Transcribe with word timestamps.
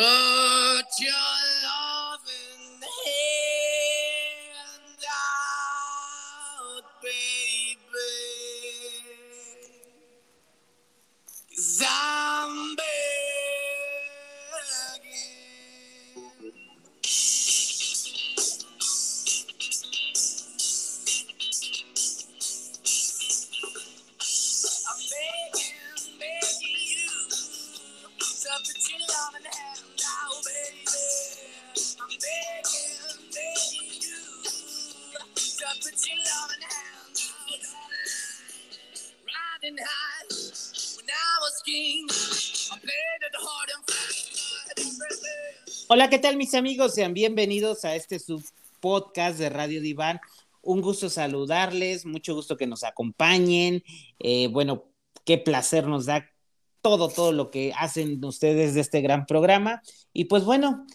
Oh! 0.00 0.37
¿Qué 46.08 46.18
tal 46.18 46.38
mis 46.38 46.54
amigos? 46.54 46.94
Sean 46.94 47.12
bienvenidos 47.12 47.84
a 47.84 47.94
este 47.94 48.18
sub 48.18 48.42
podcast 48.80 49.38
de 49.38 49.50
Radio 49.50 49.82
Diván. 49.82 50.20
Un 50.62 50.80
gusto 50.80 51.10
saludarles, 51.10 52.06
mucho 52.06 52.34
gusto 52.34 52.56
que 52.56 52.66
nos 52.66 52.82
acompañen. 52.82 53.82
Eh, 54.18 54.48
bueno, 54.50 54.84
qué 55.26 55.36
placer 55.36 55.86
nos 55.86 56.06
da 56.06 56.30
todo, 56.80 57.10
todo 57.10 57.32
lo 57.32 57.50
que 57.50 57.74
hacen 57.76 58.24
ustedes 58.24 58.72
de 58.72 58.80
este 58.80 59.02
gran 59.02 59.26
programa. 59.26 59.82
Y 60.14 60.26
pues 60.26 60.44
bueno, 60.44 60.86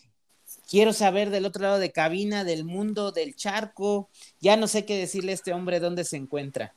quiero 0.67 0.93
saber 0.93 1.29
del 1.29 1.45
otro 1.45 1.61
lado 1.61 1.77
de 1.77 1.91
cabina, 1.91 2.43
del 2.43 2.65
mundo, 2.65 3.11
del 3.11 3.35
charco. 3.35 4.09
Ya 4.39 4.57
no 4.57 4.65
sé 4.65 4.83
qué 4.83 4.97
decirle 4.97 5.33
a 5.33 5.35
este 5.35 5.53
hombre 5.53 5.79
dónde 5.79 6.05
se 6.05 6.17
encuentra. 6.17 6.73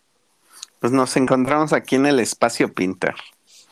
Pues 0.78 0.93
nos 0.93 1.17
encontramos 1.17 1.73
aquí 1.73 1.97
en 1.97 2.05
el 2.05 2.21
espacio 2.21 2.75
Pinter. 2.75 3.15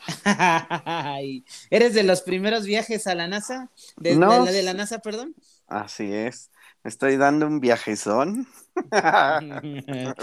¿Eres 1.69 1.93
de 1.93 2.03
los 2.03 2.21
primeros 2.21 2.65
viajes 2.65 3.07
a 3.07 3.15
la 3.15 3.27
NASA? 3.27 3.71
¿De, 3.97 4.15
No. 4.15 4.27
de 4.27 4.39
la, 4.39 4.51
de 4.51 4.63
la 4.63 4.73
NASA, 4.73 4.99
perdón? 4.99 5.35
Así 5.67 6.13
es. 6.13 6.51
Me 6.83 6.89
estoy 6.89 7.17
dando 7.17 7.47
un 7.47 7.59
viajezón, 7.59 8.47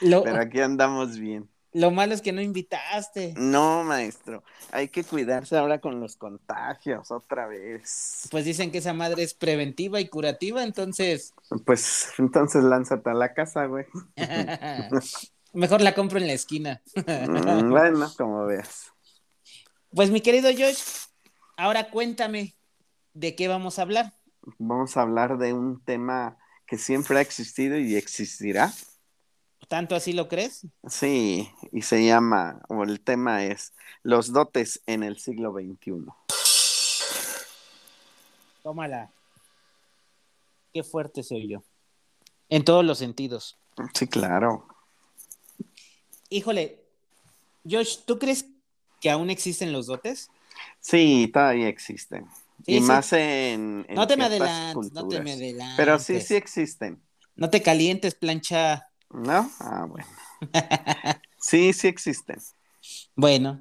lo, 0.00 0.22
pero 0.22 0.40
aquí 0.40 0.60
andamos 0.60 1.18
bien. 1.18 1.50
lo 1.72 1.90
malo 1.90 2.14
es 2.14 2.22
que 2.22 2.32
no 2.32 2.42
invitaste. 2.42 3.34
No, 3.34 3.84
maestro, 3.84 4.42
hay 4.72 4.88
que 4.88 5.04
cuidarse 5.04 5.56
ahora 5.56 5.80
con 5.80 6.00
los 6.00 6.16
contagios 6.16 7.10
otra 7.10 7.46
vez. 7.46 8.28
Pues 8.30 8.44
dicen 8.44 8.70
que 8.70 8.78
esa 8.78 8.92
madre 8.94 9.22
es 9.22 9.34
preventiva 9.34 10.00
y 10.00 10.08
curativa, 10.08 10.62
entonces 10.62 11.34
Pues 11.64 12.12
entonces 12.18 12.62
lánzate 12.64 13.10
a 13.10 13.14
la 13.14 13.32
casa, 13.34 13.66
güey. 13.66 13.86
mejor 15.52 15.80
la 15.80 15.94
compro 15.94 16.18
en 16.18 16.26
la 16.26 16.32
esquina. 16.32 16.82
Mm, 16.94 17.70
bueno, 17.70 18.12
como 18.16 18.46
veas. 18.46 18.92
Pues 19.94 20.10
mi 20.10 20.20
querido 20.20 20.50
Josh, 20.50 20.82
ahora 21.56 21.90
cuéntame 21.90 22.54
de 23.14 23.34
qué 23.34 23.48
vamos 23.48 23.78
a 23.78 23.82
hablar. 23.82 24.12
Vamos 24.58 24.96
a 24.96 25.02
hablar 25.02 25.38
de 25.38 25.52
un 25.52 25.82
tema 25.84 26.38
que 26.66 26.78
siempre 26.78 27.18
ha 27.18 27.20
existido 27.20 27.78
y 27.78 27.96
existirá. 27.96 28.72
¿Tanto 29.68 29.94
así 29.94 30.12
lo 30.12 30.28
crees? 30.28 30.66
Sí, 30.86 31.50
y 31.72 31.82
se 31.82 32.04
llama, 32.04 32.60
o 32.68 32.84
el 32.84 33.00
tema 33.00 33.44
es 33.44 33.74
los 34.02 34.32
dotes 34.32 34.80
en 34.86 35.02
el 35.02 35.18
siglo 35.18 35.52
XXI. 35.52 36.06
Tómala. 38.62 39.10
Qué 40.72 40.82
fuerte 40.82 41.22
soy 41.22 41.48
yo. 41.48 41.62
En 42.48 42.64
todos 42.64 42.84
los 42.84 42.98
sentidos. 42.98 43.58
Sí, 43.94 44.06
claro. 44.06 44.66
Híjole, 46.30 46.84
Josh, 47.68 47.98
¿tú 48.04 48.18
crees 48.18 48.46
que 49.00 49.10
aún 49.10 49.30
existen 49.30 49.72
los 49.72 49.86
dotes? 49.86 50.30
Sí, 50.80 51.30
todavía 51.32 51.68
existen. 51.68 52.26
Sí, 52.64 52.76
y 52.76 52.80
sí. 52.80 52.86
más 52.86 53.12
en, 53.12 53.86
en 53.88 53.94
No 53.94 54.06
te 54.06 54.16
me 54.16 54.24
adelantes, 54.24 54.92
no 54.92 55.08
te 55.08 55.20
me 55.20 55.32
adelantes. 55.32 55.76
Pero 55.76 55.98
sí, 55.98 56.20
sí 56.20 56.34
existen. 56.34 57.00
No 57.36 57.50
te 57.50 57.62
calientes, 57.62 58.14
plancha. 58.14 58.90
¿No? 59.10 59.50
Ah, 59.60 59.86
bueno. 59.88 60.06
Sí, 61.40 61.72
sí 61.72 61.88
existen. 61.88 62.38
Bueno, 63.14 63.60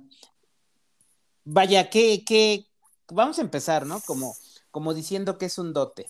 vaya, 1.44 1.90
que, 1.90 2.24
que, 2.24 2.66
vamos 3.10 3.40
a 3.40 3.42
empezar, 3.42 3.86
¿no? 3.86 4.00
Como, 4.02 4.38
como 4.72 4.94
diciendo 4.94 5.38
que 5.38 5.48
es 5.48 5.58
un 5.58 5.74
dote. 5.74 6.10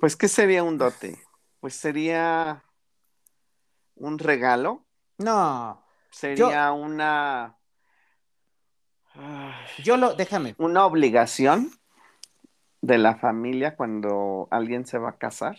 Pues, 0.00 0.16
¿qué 0.16 0.26
sería 0.26 0.64
un 0.64 0.78
dote? 0.78 1.20
Pues 1.60 1.74
sería 1.74 2.64
un 3.94 4.18
regalo, 4.18 4.86
No, 5.18 5.84
sería 6.10 6.72
una, 6.72 7.58
ay, 9.14 9.52
yo 9.82 9.96
lo, 9.96 10.14
déjame, 10.14 10.54
una 10.58 10.86
obligación 10.86 11.72
de 12.80 12.98
la 12.98 13.16
familia 13.16 13.76
cuando 13.76 14.46
alguien 14.50 14.86
se 14.86 14.98
va 14.98 15.10
a 15.10 15.18
casar. 15.18 15.58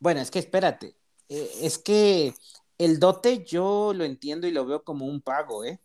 bueno, 0.00 0.20
es 0.20 0.30
que 0.30 0.40
espérate, 0.40 0.96
eh, 1.28 1.50
es 1.62 1.78
que 1.78 2.34
el 2.78 2.98
dote 2.98 3.44
yo 3.44 3.92
lo 3.94 4.04
entiendo 4.04 4.46
y 4.46 4.50
lo 4.50 4.66
veo 4.66 4.84
como 4.84 5.06
un 5.06 5.20
pago, 5.20 5.64
¿eh? 5.64 5.80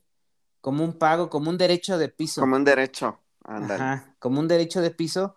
Como 0.59 0.84
un 0.84 0.98
pago, 0.98 1.30
como 1.30 1.50
un 1.50 1.58
derecho 1.58 1.98
de 1.98 2.09
piso. 2.09 2.42
Como 2.42 2.56
un 2.56 2.63
derecho. 2.63 3.19
Ajá, 3.44 4.16
como 4.19 4.40
un 4.40 4.48
derecho 4.48 4.81
de 4.81 4.92
piso 4.92 5.36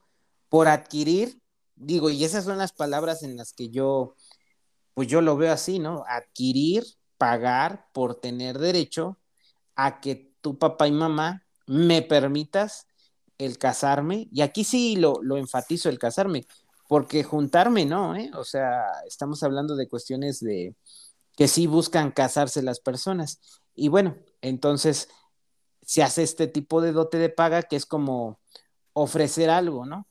por 0.48 0.68
adquirir, 0.68 1.40
digo, 1.74 2.10
y 2.10 2.24
esas 2.24 2.44
son 2.44 2.58
las 2.58 2.72
palabras 2.72 3.22
en 3.22 3.36
las 3.36 3.52
que 3.52 3.70
yo, 3.70 4.14
pues 4.92 5.08
yo 5.08 5.20
lo 5.20 5.36
veo 5.36 5.52
así, 5.52 5.78
¿no? 5.78 6.04
Adquirir, 6.06 6.84
pagar 7.18 7.88
por 7.92 8.16
tener 8.16 8.58
derecho 8.58 9.18
a 9.76 10.00
que 10.00 10.32
tu 10.40 10.58
papá 10.58 10.86
y 10.88 10.92
mamá 10.92 11.44
me 11.66 12.02
permitas 12.02 12.86
el 13.38 13.58
casarme, 13.58 14.28
y 14.30 14.42
aquí 14.42 14.62
sí 14.64 14.96
lo, 14.96 15.20
lo 15.22 15.36
enfatizo 15.36 15.88
el 15.88 15.98
casarme, 15.98 16.46
porque 16.88 17.24
juntarme 17.24 17.84
no, 17.84 18.14
¿eh? 18.14 18.30
O 18.34 18.44
sea, 18.44 18.84
estamos 19.06 19.42
hablando 19.42 19.74
de 19.74 19.88
cuestiones 19.88 20.40
de 20.40 20.76
que 21.36 21.48
sí 21.48 21.66
buscan 21.66 22.12
casarse 22.12 22.62
las 22.62 22.80
personas. 22.80 23.40
Y 23.74 23.88
bueno, 23.88 24.16
entonces 24.40 25.08
se 25.82 26.02
hace 26.02 26.22
este 26.22 26.46
tipo 26.46 26.80
de 26.80 26.92
dote 26.92 27.18
de 27.18 27.28
paga 27.28 27.62
que 27.62 27.76
es 27.76 27.86
como 27.86 28.38
ofrecer 28.92 29.50
algo, 29.50 29.84
¿no? 29.86 30.06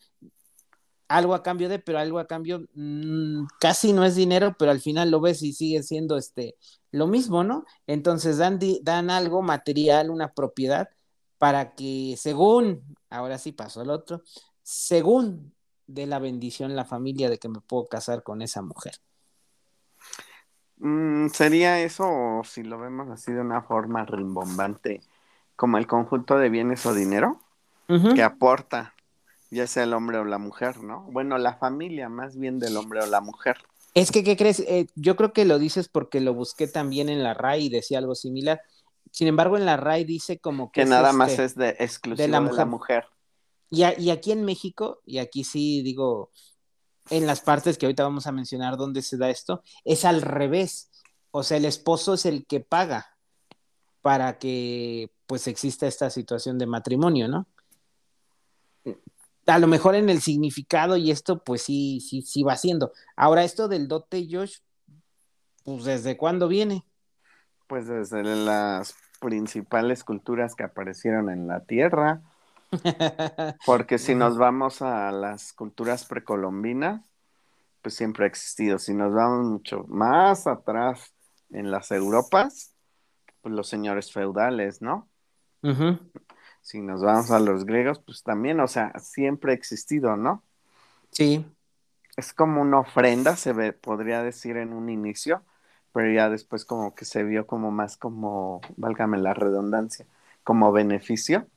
Algo 1.07 1.35
a 1.35 1.43
cambio 1.43 1.69
de, 1.69 1.79
pero 1.79 1.99
algo 1.99 2.19
a 2.19 2.27
cambio 2.27 2.65
mm, 2.73 3.45
casi 3.59 3.93
no 3.93 4.03
es 4.05 4.15
dinero, 4.15 4.55
pero 4.57 4.71
al 4.71 4.79
final 4.79 5.11
lo 5.11 5.21
ves 5.21 5.41
y 5.43 5.53
sigue 5.53 5.83
siendo 5.83 6.17
este 6.17 6.55
lo 6.91 7.07
mismo, 7.07 7.43
¿no? 7.43 7.65
Entonces 7.87 8.37
dan, 8.37 8.59
dan 8.81 9.09
algo 9.09 9.41
material, 9.41 10.09
una 10.09 10.33
propiedad, 10.33 10.89
para 11.37 11.73
que 11.73 12.15
según, 12.17 12.95
ahora 13.09 13.37
sí 13.37 13.51
pasó 13.51 13.81
el 13.81 13.89
otro, 13.89 14.21
según 14.61 15.53
de 15.87 16.05
la 16.05 16.19
bendición 16.19 16.75
la 16.75 16.85
familia 16.85 17.29
de 17.29 17.39
que 17.39 17.49
me 17.49 17.59
puedo 17.59 17.87
casar 17.87 18.23
con 18.23 18.41
esa 18.41 18.61
mujer. 18.61 18.93
Mm, 20.77 21.27
¿Sería 21.29 21.79
eso 21.79 22.05
o 22.07 22.43
si 22.43 22.63
lo 22.63 22.79
vemos 22.79 23.09
así 23.09 23.31
de 23.31 23.41
una 23.41 23.61
forma 23.61 24.05
rimbombante, 24.05 25.01
como 25.55 25.77
el 25.77 25.87
conjunto 25.87 26.37
de 26.37 26.49
bienes 26.49 26.85
o 26.85 26.93
dinero 26.93 27.39
que 28.15 28.23
aporta, 28.23 28.92
ya 29.53 29.67
sea 29.67 29.83
el 29.83 29.93
hombre 29.93 30.17
o 30.17 30.25
la 30.25 30.37
mujer, 30.37 30.81
¿no? 30.83 31.03
Bueno, 31.11 31.37
la 31.37 31.55
familia 31.55 32.09
más 32.09 32.37
bien 32.37 32.59
del 32.59 32.75
hombre 32.77 33.01
o 33.01 33.05
la 33.05 33.21
mujer. 33.21 33.57
Es 33.93 34.11
que, 34.11 34.23
¿qué 34.23 34.35
crees? 34.35 34.59
Eh, 34.61 34.87
yo 34.95 35.15
creo 35.15 35.33
que 35.33 35.45
lo 35.45 35.59
dices 35.59 35.87
porque 35.87 36.19
lo 36.19 36.33
busqué 36.33 36.67
también 36.67 37.09
en 37.09 37.21
la 37.23 37.33
RAI 37.33 37.65
y 37.65 37.69
decía 37.69 37.99
algo 37.99 38.15
similar. 38.15 38.61
Sin 39.11 39.27
embargo, 39.27 39.55
en 39.57 39.65
la 39.65 39.77
RAI 39.77 40.03
dice 40.03 40.39
como 40.39 40.71
que, 40.71 40.81
Que 40.81 40.85
nada 40.89 41.13
más 41.13 41.29
este, 41.31 41.43
es 41.45 41.55
de 41.55 41.69
exclusivo 41.79 42.23
de 42.23 42.27
la 42.27 42.39
de 42.39 42.43
la 42.45 42.49
mujer. 42.49 42.67
mujer. 42.67 43.05
Y, 43.69 43.83
a- 43.83 43.99
y 43.99 44.09
aquí 44.09 44.31
en 44.31 44.43
México, 44.45 45.01
y 45.05 45.19
aquí 45.19 45.43
sí 45.43 45.81
digo, 45.83 46.31
en 47.09 47.27
las 47.27 47.41
partes 47.41 47.77
que 47.77 47.85
ahorita 47.85 48.03
vamos 48.03 48.25
a 48.27 48.31
mencionar 48.31 48.77
donde 48.77 49.01
se 49.03 49.17
da 49.17 49.29
esto, 49.29 49.61
es 49.83 50.05
al 50.05 50.21
revés. 50.23 50.89
O 51.31 51.43
sea, 51.43 51.57
el 51.57 51.65
esposo 51.65 52.15
es 52.15 52.25
el 52.25 52.45
que 52.45 52.59
paga 52.61 53.15
para 54.01 54.37
que 54.39 55.11
pues 55.27 55.47
exista 55.47 55.87
esta 55.87 56.09
situación 56.09 56.57
de 56.57 56.65
matrimonio, 56.65 57.27
¿no? 57.27 57.47
A 59.45 59.59
lo 59.59 59.67
mejor 59.67 59.95
en 59.95 60.09
el 60.09 60.21
significado 60.21 60.95
y 60.97 61.11
esto, 61.11 61.43
pues 61.43 61.63
sí, 61.63 61.99
sí, 61.99 62.21
sí 62.21 62.43
va 62.43 62.55
siendo. 62.55 62.93
Ahora, 63.15 63.43
esto 63.43 63.67
del 63.67 63.87
dote, 63.87 64.27
Josh, 64.29 64.57
pues 65.63 65.83
¿desde 65.83 66.17
cuándo 66.17 66.47
viene? 66.47 66.85
Pues 67.67 67.87
desde 67.87 68.23
las 68.23 68.95
principales 69.19 70.03
culturas 70.03 70.55
que 70.55 70.63
aparecieron 70.63 71.29
en 71.29 71.47
la 71.47 71.61
Tierra, 71.61 72.21
porque 73.65 73.97
si 73.97 74.15
nos 74.15 74.37
vamos 74.37 74.81
a 74.81 75.11
las 75.11 75.53
culturas 75.53 76.05
precolombinas, 76.05 77.01
pues 77.81 77.95
siempre 77.95 78.25
ha 78.25 78.27
existido. 78.27 78.79
Si 78.79 78.93
nos 78.93 79.13
vamos 79.13 79.45
mucho 79.45 79.85
más 79.87 80.47
atrás 80.47 81.13
en 81.51 81.69
las 81.71 81.91
Europas, 81.91 82.73
pues 83.41 83.53
los 83.53 83.67
señores 83.67 84.11
feudales, 84.11 84.81
¿no? 84.81 85.09
Ujú. 85.61 85.99
Si 86.63 86.79
nos 86.79 87.01
vamos 87.01 87.29
a 87.29 87.39
los 87.39 87.65
griegos, 87.65 87.99
pues 87.99 88.23
también, 88.23 88.61
o 88.61 88.69
sea, 88.69 88.93
siempre 88.97 89.51
ha 89.51 89.55
existido, 89.55 90.15
¿no? 90.15 90.41
Sí. 91.11 91.45
Es 92.15 92.31
como 92.31 92.61
una 92.61 92.79
ofrenda, 92.79 93.35
se 93.35 93.51
ve, 93.51 93.73
podría 93.73 94.23
decir 94.23 94.55
en 94.55 94.71
un 94.71 94.89
inicio, 94.89 95.43
pero 95.91 96.09
ya 96.11 96.29
después 96.29 96.63
como 96.63 96.95
que 96.95 97.03
se 97.03 97.25
vio 97.25 97.45
como 97.47 97.69
más 97.69 97.97
como, 97.97 98.61
válgame 98.77 99.17
la 99.17 99.33
redundancia, 99.33 100.05
como 100.45 100.71
beneficio. 100.71 101.47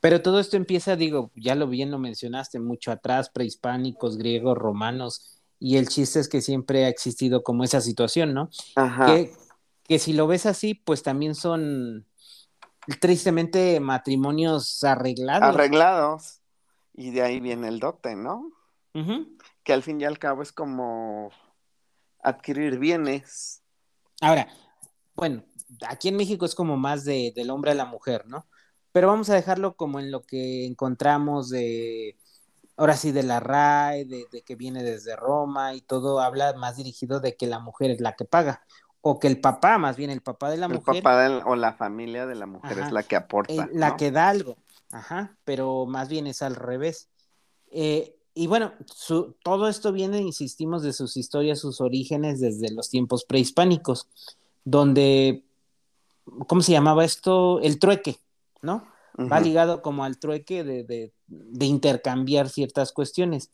Pero 0.00 0.22
todo 0.22 0.40
esto 0.40 0.56
empieza, 0.56 0.96
digo, 0.96 1.30
ya 1.36 1.54
lo 1.54 1.68
bien 1.68 1.90
lo 1.90 1.98
mencionaste, 1.98 2.60
mucho 2.60 2.90
atrás, 2.90 3.28
prehispánicos, 3.28 4.16
griegos, 4.16 4.56
romanos, 4.56 5.38
y 5.58 5.76
el 5.76 5.86
chiste 5.86 6.18
es 6.18 6.30
que 6.30 6.40
siempre 6.40 6.86
ha 6.86 6.88
existido 6.88 7.42
como 7.42 7.62
esa 7.62 7.82
situación, 7.82 8.32
¿no? 8.32 8.48
Ajá. 8.76 9.04
Que, 9.04 9.32
que 9.86 9.98
si 9.98 10.14
lo 10.14 10.26
ves 10.26 10.46
así, 10.46 10.72
pues 10.72 11.02
también 11.02 11.34
son 11.34 12.06
tristemente 12.98 13.78
matrimonios 13.80 14.82
arreglados. 14.84 15.54
Arreglados. 15.54 16.40
Y 16.94 17.10
de 17.10 17.22
ahí 17.22 17.40
viene 17.40 17.68
el 17.68 17.78
dote, 17.78 18.16
¿no? 18.16 18.52
Que 19.62 19.72
al 19.72 19.82
fin 19.82 20.00
y 20.00 20.04
al 20.04 20.18
cabo 20.18 20.42
es 20.42 20.52
como 20.52 21.30
adquirir 22.22 22.78
bienes. 22.78 23.62
Ahora, 24.20 24.48
bueno, 25.14 25.44
aquí 25.88 26.08
en 26.08 26.16
México 26.16 26.44
es 26.44 26.54
como 26.54 26.76
más 26.76 27.04
de, 27.04 27.32
del 27.34 27.50
hombre 27.50 27.70
a 27.70 27.74
la 27.74 27.84
mujer, 27.84 28.26
¿no? 28.26 28.46
Pero 28.92 29.06
vamos 29.06 29.30
a 29.30 29.34
dejarlo 29.34 29.76
como 29.76 30.00
en 30.00 30.10
lo 30.10 30.22
que 30.22 30.66
encontramos 30.66 31.48
de, 31.48 32.18
ahora 32.76 32.96
sí, 32.96 33.12
de 33.12 33.22
la 33.22 33.38
RAE, 33.38 34.04
de, 34.04 34.26
de 34.32 34.42
que 34.42 34.56
viene 34.56 34.82
desde 34.82 35.14
Roma 35.14 35.74
y 35.74 35.80
todo 35.80 36.20
habla 36.20 36.52
más 36.54 36.76
dirigido 36.76 37.20
de 37.20 37.36
que 37.36 37.46
la 37.46 37.60
mujer 37.60 37.92
es 37.92 38.00
la 38.00 38.16
que 38.16 38.24
paga, 38.24 38.66
o 39.02 39.18
que 39.18 39.28
el 39.28 39.40
papá, 39.40 39.78
más 39.78 39.96
bien 39.96 40.10
el 40.10 40.20
papá 40.20 40.50
de 40.50 40.56
la 40.58 40.66
el 40.66 40.74
mujer, 40.74 41.02
papá 41.02 41.22
del- 41.22 41.42
o 41.46 41.56
la 41.56 41.72
familia 41.72 42.26
de 42.26 42.34
la 42.34 42.46
mujer 42.46 42.78
Ajá. 42.78 42.86
es 42.86 42.92
la 42.92 43.02
que 43.02 43.16
aporta. 43.16 43.52
eh, 43.52 43.68
la 43.72 43.90
¿no? 43.90 43.96
que 43.96 44.10
da 44.10 44.28
algo, 44.28 44.56
ajá, 44.92 45.36
pero 45.44 45.86
más 45.86 46.08
bien 46.08 46.26
es 46.26 46.42
al 46.42 46.54
revés. 46.56 47.08
Eh, 47.70 48.16
y 48.34 48.46
bueno, 48.46 48.72
su- 48.94 49.34
todo 49.42 49.68
esto 49.68 49.92
viene, 49.92 50.18
insistimos, 50.20 50.82
de 50.82 50.92
sus 50.92 51.16
historias, 51.16 51.58
sus 51.60 51.80
orígenes 51.80 52.40
desde 52.40 52.70
los 52.72 52.90
tiempos 52.90 53.24
prehispánicos, 53.24 54.06
donde, 54.64 55.44
¿cómo 56.46 56.60
se 56.60 56.72
llamaba 56.72 57.04
esto? 57.04 57.60
El 57.60 57.78
trueque, 57.78 58.18
¿no? 58.62 58.86
Va 59.18 59.36
Ujú. 59.38 59.44
ligado 59.44 59.82
como 59.82 60.04
al 60.04 60.18
trueque 60.18 60.62
de, 60.64 60.84
de- 60.84 61.12
de 61.26 61.66
intercambiar 61.66 62.48
ciertas 62.48 62.92
cuestiones. 62.92 63.50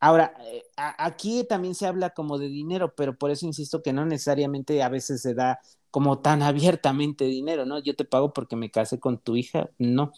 Ahora, 0.00 0.34
eh, 0.40 0.64
a- 0.76 1.04
aquí 1.06 1.44
también 1.44 1.74
se 1.74 1.86
habla 1.86 2.10
como 2.10 2.38
de 2.38 2.48
dinero, 2.48 2.94
pero 2.94 3.16
por 3.16 3.30
eso 3.30 3.46
insisto 3.46 3.82
que 3.82 3.92
no 3.92 4.06
necesariamente 4.06 4.82
a 4.82 4.88
veces 4.88 5.22
se 5.22 5.34
da 5.34 5.60
como 5.90 6.20
tan 6.20 6.42
abiertamente 6.78 7.24
dinero, 7.26 7.66
¿no? 7.66 7.78
Yo 7.80 7.94
te 7.96 8.04
pago 8.04 8.32
porque 8.32 8.56
me 8.56 8.70
casé 8.70 8.98
con 9.00 9.18
tu 9.18 9.36
hija, 9.36 9.70
no. 9.78 10.12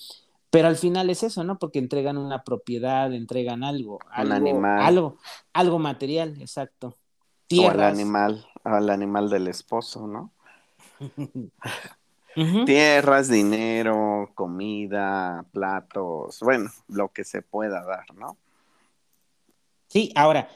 Pero 0.51 0.69
al 0.69 0.77
final 0.77 1.11
es 1.11 1.23
eso, 1.23 1.45
¿no? 1.45 1.59
Porque 1.59 1.79
entregan 1.79 2.19
una 2.19 2.45
propiedad, 2.45 3.13
entregan 3.13 3.65
algo, 3.65 3.99
algo, 4.11 4.37
animal. 4.37 4.79
algo, 4.79 5.19
algo 5.55 5.79
material, 5.79 6.41
exacto. 6.41 6.97
O 7.57 7.69
al 7.71 7.83
Tierras. 7.83 7.93
animal, 7.93 8.47
al 8.65 8.91
animal 8.91 9.31
del 9.31 9.49
esposo, 9.49 10.07
¿no? 10.07 10.33
Tierras, 12.65 13.29
dinero, 13.29 14.31
comida, 14.35 15.45
platos, 15.53 16.39
bueno, 16.41 16.71
lo 16.89 17.09
que 17.09 17.25
se 17.25 17.43
pueda 17.43 17.83
dar, 17.85 18.15
¿no? 18.15 18.37
Sí, 19.93 20.13
ahora, 20.17 20.49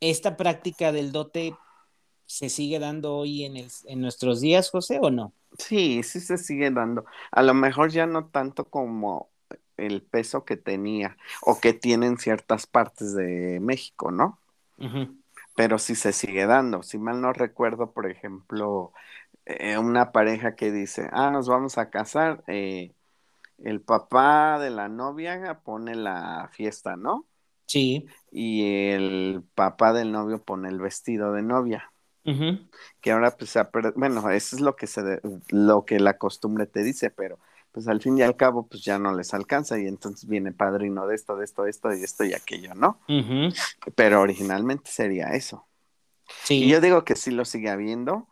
¿esta 0.00 0.36
práctica 0.36 0.92
del 0.92 1.12
dote 1.12 1.54
se 2.26 2.48
sigue 2.50 2.78
dando 2.80 3.16
hoy 3.16 3.44
en, 3.44 3.56
el- 3.58 3.70
en 3.86 4.00
nuestros 4.02 4.40
días, 4.40 4.70
José, 4.70 4.98
o 5.02 5.10
no? 5.10 5.34
Sí, 5.58 6.02
sí 6.02 6.20
se 6.20 6.38
sigue 6.38 6.70
dando. 6.70 7.04
A 7.32 7.42
lo 7.42 7.54
mejor 7.54 7.90
ya 7.90 8.06
no 8.06 8.28
tanto 8.28 8.66
como 8.70 9.30
el 9.76 10.02
peso 10.02 10.44
que 10.44 10.56
tenía 10.56 11.16
o 11.42 11.60
que 11.60 11.72
tienen 11.72 12.18
ciertas 12.18 12.66
partes 12.66 13.14
de 13.14 13.58
México, 13.60 14.10
¿no? 14.12 14.40
Pero 15.56 15.78
sí 15.78 15.94
se 15.94 16.12
sigue 16.12 16.46
dando. 16.46 16.82
Si 16.82 16.98
mal 16.98 17.20
no 17.20 17.32
recuerdo, 17.32 17.92
por 17.92 18.10
ejemplo, 18.10 18.92
eh, 19.46 19.78
una 19.78 20.12
pareja 20.12 20.56
que 20.56 20.72
dice, 20.72 21.08
ah, 21.12 21.30
nos 21.32 21.48
vamos 21.48 21.78
a 21.78 21.90
casar, 21.90 22.44
eh, 22.48 22.94
el 23.58 23.82
papá 23.82 24.60
de 24.60 24.70
la 24.70 24.88
novia 24.90 25.62
pone 25.64 25.96
la 25.96 26.50
fiesta, 26.54 26.96
¿no? 26.96 27.28
Sí. 27.70 28.04
Y 28.32 28.90
el 28.90 29.44
papá 29.54 29.92
del 29.92 30.10
novio 30.10 30.42
pone 30.42 30.68
el 30.68 30.80
vestido 30.80 31.32
de 31.32 31.42
novia. 31.42 31.92
Ujú. 32.22 32.58
que 33.00 33.12
ahora 33.12 33.34
pues 33.34 33.54
bueno, 33.96 34.28
eso 34.30 34.54
es 34.54 34.60
lo 34.60 34.76
que 34.76 34.86
se 34.86 35.02
de- 35.02 35.20
lo 35.48 35.86
que 35.86 35.98
la 35.98 36.18
costumbre 36.18 36.66
te 36.66 36.82
dice, 36.82 37.10
pero 37.10 37.38
pues 37.72 37.88
al 37.88 38.02
fin 38.02 38.18
y 38.18 38.22
al 38.22 38.36
cabo 38.36 38.66
pues 38.66 38.84
ya 38.84 38.98
no 38.98 39.14
les 39.14 39.32
alcanza 39.32 39.78
y 39.78 39.86
entonces 39.86 40.28
viene 40.28 40.52
padrino 40.52 41.06
de 41.06 41.14
esto, 41.14 41.34
de 41.36 41.46
esto, 41.46 41.62
de 41.62 41.70
esto 41.70 41.94
y 41.94 42.02
esto 42.04 42.24
y 42.24 42.34
aquello, 42.34 42.74
¿no? 42.74 43.00
Pero 43.94 44.20
originalmente 44.20 44.90
sería 44.90 45.28
eso. 45.28 45.66
Sí. 46.44 46.64
Y 46.64 46.68
yo 46.68 46.82
digo 46.82 47.04
que 47.04 47.16
sí 47.16 47.30
lo 47.30 47.46
sigue 47.46 47.70
habiendo 47.70 48.28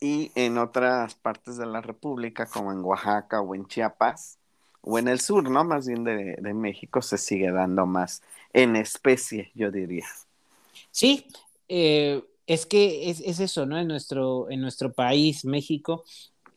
y 0.00 0.32
en 0.34 0.56
otras 0.56 1.14
partes 1.14 1.58
de 1.58 1.66
la 1.66 1.82
República 1.82 2.46
como 2.46 2.72
en 2.72 2.78
Oaxaca 2.82 3.42
o 3.42 3.54
en 3.54 3.66
Chiapas 3.66 4.38
o 4.82 4.98
en 4.98 5.08
el 5.08 5.20
sur, 5.20 5.48
¿no? 5.48 5.64
Más 5.64 5.86
bien 5.86 6.04
de, 6.04 6.36
de 6.38 6.54
México 6.54 7.00
se 7.00 7.18
sigue 7.18 7.50
dando 7.50 7.86
más 7.86 8.22
en 8.52 8.76
especie, 8.76 9.50
yo 9.54 9.70
diría. 9.70 10.06
Sí, 10.90 11.26
eh, 11.68 12.22
es 12.46 12.66
que 12.66 13.08
es, 13.10 13.20
es 13.20 13.40
eso, 13.40 13.64
¿no? 13.64 13.78
En 13.78 13.88
nuestro, 13.88 14.50
en 14.50 14.60
nuestro 14.60 14.92
país, 14.92 15.44
México, 15.44 16.04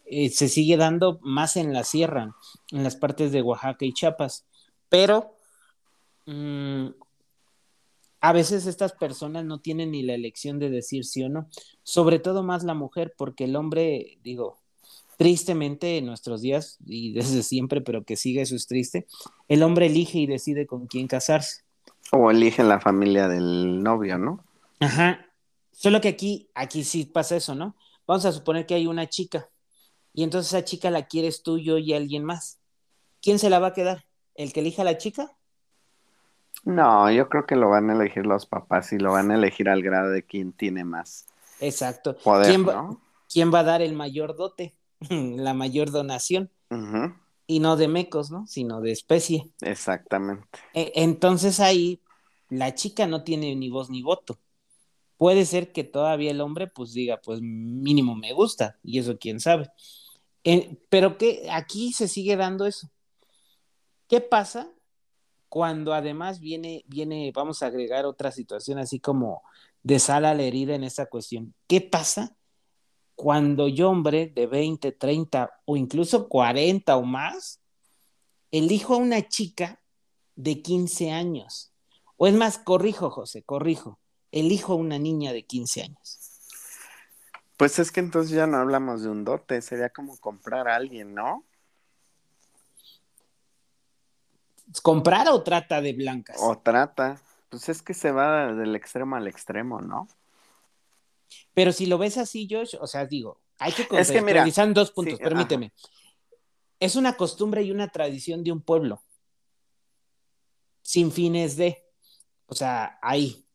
eh, 0.05 0.29
se 0.29 0.49
sigue 0.49 0.77
dando 0.77 1.19
más 1.21 1.55
en 1.55 1.73
la 1.73 1.83
sierra, 1.83 2.35
en 2.71 2.83
las 2.83 2.95
partes 2.95 3.31
de 3.31 3.41
Oaxaca 3.41 3.85
y 3.85 3.93
Chiapas, 3.93 4.45
pero 4.89 5.35
mm, 6.25 6.87
a 8.21 8.33
veces 8.33 8.65
estas 8.65 8.93
personas 8.93 9.45
no 9.45 9.59
tienen 9.59 9.91
ni 9.91 10.03
la 10.03 10.15
elección 10.15 10.59
de 10.59 10.69
decir 10.69 11.05
sí 11.05 11.23
o 11.23 11.29
no, 11.29 11.47
sobre 11.83 12.19
todo 12.19 12.43
más 12.43 12.63
la 12.63 12.73
mujer, 12.73 13.13
porque 13.17 13.45
el 13.45 13.55
hombre, 13.55 14.17
digo, 14.21 14.57
tristemente 15.17 15.97
en 15.97 16.05
nuestros 16.05 16.41
días, 16.41 16.77
y 16.85 17.13
desde 17.13 17.43
siempre, 17.43 17.81
pero 17.81 18.03
que 18.03 18.15
sigue 18.15 18.41
eso 18.41 18.55
es 18.55 18.67
triste, 18.67 19.07
el 19.47 19.63
hombre 19.63 19.87
elige 19.87 20.19
y 20.19 20.27
decide 20.27 20.67
con 20.67 20.87
quién 20.87 21.07
casarse. 21.07 21.61
O 22.11 22.29
eligen 22.31 22.69
la 22.69 22.79
familia 22.79 23.27
del 23.27 23.81
novio, 23.81 24.17
¿no? 24.17 24.43
Ajá. 24.79 25.25
Solo 25.71 26.01
que 26.01 26.07
aquí, 26.09 26.49
aquí 26.53 26.83
sí 26.83 27.05
pasa 27.05 27.35
eso, 27.35 27.55
¿no? 27.55 27.75
Vamos 28.07 28.25
a 28.25 28.31
suponer 28.31 28.65
que 28.65 28.75
hay 28.75 28.87
una 28.87 29.09
chica 29.09 29.49
y 30.13 30.23
entonces 30.23 30.53
esa 30.53 30.63
chica 30.63 30.89
la 30.91 31.07
quieres 31.07 31.43
tú, 31.43 31.57
yo 31.59 31.77
y 31.77 31.93
alguien 31.93 32.23
más. 32.23 32.59
¿Quién 33.21 33.39
se 33.39 33.49
la 33.49 33.59
va 33.59 33.67
a 33.67 33.73
quedar? 33.73 34.05
¿El 34.35 34.53
que 34.53 34.61
elija 34.61 34.83
a 34.83 34.85
la 34.85 34.97
chica? 34.97 35.35
No, 36.63 37.11
yo 37.11 37.27
creo 37.29 37.45
que 37.45 37.55
lo 37.55 37.69
van 37.69 37.89
a 37.89 37.93
elegir 37.93 38.25
los 38.25 38.45
papás 38.45 38.91
y 38.93 38.97
lo 38.97 39.11
van 39.11 39.31
a 39.31 39.35
elegir 39.35 39.69
al 39.69 39.83
grado 39.83 40.09
de 40.09 40.23
quién 40.23 40.51
tiene 40.53 40.83
más 40.83 41.27
Exacto. 41.59 42.15
poder, 42.17 42.47
¿Quién 42.47 42.67
va, 42.67 42.73
¿no? 42.73 43.01
quién 43.31 43.53
va 43.53 43.59
a 43.59 43.63
dar 43.63 43.81
el 43.81 43.93
mayor 43.93 44.35
dote? 44.35 44.73
la 45.43 45.53
mayor 45.53 45.91
donación. 45.91 46.51
Y 47.47 47.59
no 47.59 47.77
de 47.77 47.87
mecos, 47.87 48.31
¿no? 48.31 48.47
Sino 48.47 48.81
de 48.81 48.91
especie. 48.91 49.51
Exactamente. 49.61 50.59
E- 50.73 50.91
entonces 50.95 51.59
ahí 51.59 52.01
la 52.49 52.75
chica 52.75 53.07
no 53.07 53.23
tiene 53.23 53.55
ni 53.55 53.69
voz 53.69 53.89
ni 53.89 54.01
voto. 54.01 54.39
Puede 55.17 55.45
ser 55.45 55.71
que 55.71 55.83
todavía 55.83 56.31
el 56.31 56.41
hombre 56.41 56.67
pues 56.67 56.93
diga, 56.93 57.21
pues 57.21 57.39
mínimo 57.41 58.15
me 58.15 58.33
gusta, 58.33 58.77
y 58.83 58.99
eso 58.99 59.17
quién 59.17 59.39
sabe. 59.39 59.69
Eh, 60.43 60.77
pero 60.89 61.17
que 61.17 61.47
aquí 61.51 61.93
se 61.93 62.07
sigue 62.07 62.35
dando 62.35 62.65
eso. 62.65 62.89
¿Qué 64.07 64.21
pasa 64.21 64.71
cuando 65.49 65.93
además 65.93 66.39
viene, 66.39 66.83
viene, 66.87 67.31
vamos 67.33 67.63
a 67.63 67.67
agregar 67.67 68.05
otra 68.05 68.31
situación 68.31 68.77
así 68.77 68.99
como 68.99 69.41
de 69.83 69.99
sal 69.99 70.25
a 70.25 70.33
la 70.33 70.43
herida 70.43 70.75
en 70.75 70.83
esta 70.83 71.07
cuestión? 71.07 71.53
¿Qué 71.67 71.81
pasa 71.81 72.35
cuando 73.15 73.67
yo, 73.67 73.89
hombre 73.89 74.27
de 74.27 74.45
20, 74.45 74.91
30 74.91 75.61
o 75.65 75.77
incluso 75.77 76.27
40 76.27 76.95
o 76.97 77.03
más, 77.03 77.61
elijo 78.51 78.95
a 78.95 78.97
una 78.97 79.27
chica 79.27 79.81
de 80.35 80.61
15 80.61 81.11
años? 81.11 81.71
O 82.17 82.27
es 82.27 82.33
más, 82.33 82.57
corrijo, 82.57 83.09
José, 83.09 83.43
corrijo. 83.43 83.99
Elijo 84.31 84.73
a 84.73 84.77
una 84.77 84.99
niña 84.99 85.33
de 85.33 85.43
15 85.43 85.83
años. 85.83 86.19
Pues 87.57 87.79
es 87.79 87.91
que 87.91 88.01
entonces 88.01 88.31
ya 88.35 88.47
no 88.47 88.57
hablamos 88.57 89.03
de 89.03 89.09
un 89.09 89.23
dote, 89.23 89.61
sería 89.61 89.89
como 89.89 90.17
comprar 90.17 90.67
a 90.67 90.75
alguien, 90.75 91.13
¿no? 91.13 91.45
¿Comprar 94.81 95.29
o 95.29 95.41
trata 95.41 95.79
de 95.79 95.93
blancas? 95.93 96.37
O 96.39 96.57
trata. 96.57 97.21
Pues 97.49 97.69
es 97.69 97.81
que 97.81 97.93
se 97.93 98.11
va 98.11 98.51
del 98.53 98.75
extremo 98.75 99.15
al 99.15 99.27
extremo, 99.27 99.79
¿no? 99.79 100.07
Pero 101.53 101.71
si 101.71 101.85
lo 101.85 101.97
ves 101.97 102.17
así, 102.17 102.47
Josh, 102.49 102.75
o 102.79 102.87
sea, 102.87 103.05
digo, 103.05 103.41
hay 103.59 103.71
que 103.71 103.83
Es 103.83 104.11
que 104.11 104.21
mira, 104.21 104.41
contextualizar 104.41 104.73
dos 104.73 104.91
puntos, 104.91 105.17
sí, 105.17 105.23
permíteme. 105.23 105.73
Es 106.79 106.95
una 106.95 107.15
costumbre 107.15 107.63
y 107.63 107.71
una 107.71 107.87
tradición 107.89 108.43
de 108.43 108.51
un 108.51 108.61
pueblo. 108.61 109.01
Sin 110.81 111.11
fines 111.11 111.55
de, 111.55 111.83
o 112.47 112.55
sea, 112.55 112.99
ahí. 113.01 113.45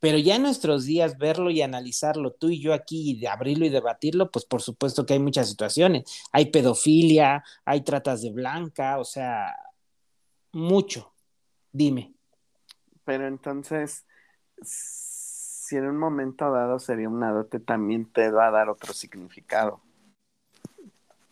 Pero 0.00 0.18
ya 0.18 0.36
en 0.36 0.42
nuestros 0.42 0.84
días, 0.84 1.16
verlo 1.16 1.50
y 1.50 1.62
analizarlo, 1.62 2.32
tú 2.32 2.50
y 2.50 2.60
yo 2.60 2.74
aquí, 2.74 3.12
y 3.12 3.20
de 3.20 3.28
abrirlo 3.28 3.64
y 3.64 3.70
debatirlo, 3.70 4.30
pues 4.30 4.44
por 4.44 4.60
supuesto 4.60 5.06
que 5.06 5.14
hay 5.14 5.18
muchas 5.18 5.48
situaciones. 5.48 6.04
Hay 6.30 6.50
pedofilia, 6.50 7.42
hay 7.64 7.82
tratas 7.82 8.20
de 8.20 8.30
blanca, 8.30 8.98
o 8.98 9.04
sea, 9.04 9.54
mucho. 10.52 11.14
Dime. 11.72 12.14
Pero 13.04 13.26
entonces, 13.26 14.04
si 15.74 15.78
en 15.78 15.88
un 15.88 15.96
momento 15.96 16.52
dado 16.52 16.78
sería 16.78 17.08
una 17.08 17.32
dote, 17.32 17.58
también 17.58 18.04
te 18.06 18.30
va 18.30 18.46
a 18.46 18.50
dar 18.52 18.68
otro 18.68 18.92
significado. 18.92 19.80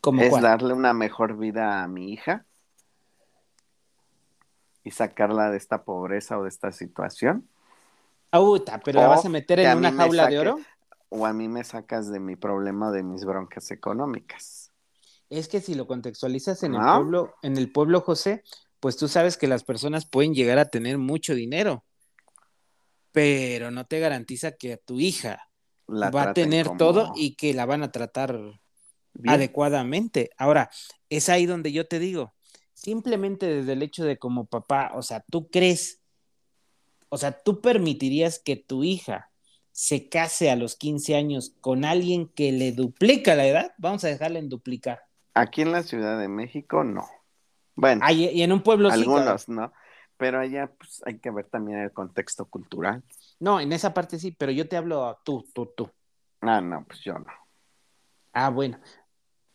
¿Cómo 0.01 0.21
es 0.21 0.31
cuál? 0.31 0.43
darle 0.43 0.75
una 0.75 0.93
mejor 0.93 1.39
vida 1.39 1.85
a 1.85 1.87
mi 1.87 2.13
hija 2.13 2.45
y 4.83 4.91
sacarla 4.91 5.53
de 5.53 5.59
esta 5.59 5.85
pobreza 5.85 6.41
o 6.41 6.43
de 6.43 6.49
esta 6.49 6.73
situación. 6.73 7.49
Auta, 8.33 8.81
pero 8.85 8.99
la 8.99 9.07
O 9.07 9.11
vas 9.11 9.25
a 9.25 9.29
meter 9.29 9.61
en 9.61 9.69
a 9.69 9.77
una 9.77 9.93
jaula 9.93 10.27
de 10.27 10.41
oro. 10.41 10.59
O 11.09 11.25
a 11.25 11.33
mí 11.33 11.47
me 11.47 11.63
sacas 11.63 12.11
de 12.11 12.19
mi 12.19 12.35
problema, 12.35 12.91
de 12.91 13.05
mis 13.05 13.25
broncas 13.25 13.71
económicas. 13.71 14.73
Es 15.31 15.47
que 15.47 15.61
si 15.61 15.77
lo 15.77 15.87
contextualizas 15.87 16.65
en 16.65 16.75
el 16.75 16.81
pueblo, 16.81 17.33
en 17.43 17.57
el 17.59 17.71
pueblo 17.71 18.01
José, 18.01 18.43
pues 18.81 18.97
tú 18.97 19.07
sabes 19.07 19.37
que 19.37 19.47
las 19.47 19.63
personas 19.63 20.05
pueden 20.05 20.35
llegar 20.35 20.59
a 20.59 20.65
tener 20.65 20.99
mucho 20.99 21.33
dinero, 21.33 21.85
pero 23.13 23.71
no 23.71 23.87
te 23.87 24.01
garantiza 24.01 24.53
que 24.53 24.77
tu 24.79 24.99
hija 25.01 25.49
La 25.87 26.11
va 26.11 26.23
a 26.25 26.35
tener 26.35 26.67
como 26.67 26.79
todo 26.79 27.13
y 27.15 27.35
que 27.37 27.55
la 27.55 27.67
van 27.67 27.83
a 27.83 27.93
tratar 27.93 28.39
bien. 29.15 29.35
adecuadamente. 29.35 30.31
Ahora, 30.39 30.71
es 31.11 31.29
ahí 31.29 31.47
donde 31.47 31.73
yo 31.73 31.87
te 31.87 31.99
digo, 31.99 32.35
simplemente 32.75 33.47
desde 33.47 33.73
el 33.75 33.83
hecho 33.83 34.05
de 34.05 34.19
como 34.19 34.47
papá, 34.47 34.93
o 34.95 35.03
sea, 35.03 35.25
tú 35.31 35.49
crees, 35.51 36.01
o 37.09 37.19
sea, 37.19 37.33
tú 37.43 37.61
permitirías 37.61 38.39
que 38.39 38.57
tu 38.57 38.85
hija 38.85 39.31
se 39.71 40.09
case 40.09 40.51
a 40.51 40.57
los 40.57 40.77
15 40.77 41.15
años 41.17 41.55
con 41.61 41.85
alguien 41.85 42.29
que 42.29 42.53
le 42.53 42.73
duplica 42.73 43.35
la 43.35 43.47
edad, 43.47 43.73
vamos 43.79 44.05
a 44.05 44.09
dejarla 44.09 44.39
en 44.39 44.49
duplicar. 44.49 45.01
Aquí 45.35 45.63
en 45.63 45.73
la 45.73 45.83
Ciudad 45.83 46.19
de 46.19 46.29
México, 46.29 46.85
no. 46.85 47.09
Bueno, 47.75 48.03
Ah, 48.05 48.13
y, 48.13 48.43
en 48.43 48.53
un 48.53 48.63
pueblo 48.63 48.91
sí, 48.91 48.99
algunos, 49.01 49.49
¿no? 49.49 49.73
Pero 50.23 50.39
allá 50.39 50.73
pues, 50.79 51.03
hay 51.05 51.19
que 51.19 51.33
ver 51.33 51.47
también 51.47 51.81
el 51.81 51.93
contexto 51.93 52.45
cultural. 52.45 53.03
No, 53.41 53.59
en 53.59 53.73
esa 53.73 53.93
parte 53.93 54.21
sí, 54.21 54.31
pero 54.31 54.53
yo 54.53 54.69
te 54.69 54.77
hablo 54.77 55.05
a 55.05 55.21
tú, 55.25 55.45
tú, 55.53 55.73
tú. 55.77 55.91
Ah, 56.41 56.61
no, 56.61 56.85
pues 56.87 57.01
yo 57.01 57.15
no. 57.15 57.27
Ah, 58.33 58.49
bueno. 58.49 58.79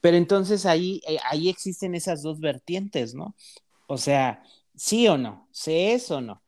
Pero 0.01 0.17
entonces 0.17 0.65
ahí, 0.65 1.01
eh, 1.07 1.19
ahí 1.23 1.47
existen 1.47 1.95
esas 1.95 2.21
dos 2.21 2.41
vertientes, 2.41 3.15
¿no? 3.15 3.33
O 3.87 3.97
sea, 3.97 4.43
sí 4.75 5.07
o 5.07 5.17
no, 5.17 5.47
se 5.53 5.93
es 5.93 6.11
o 6.11 6.19
no, 6.19 6.43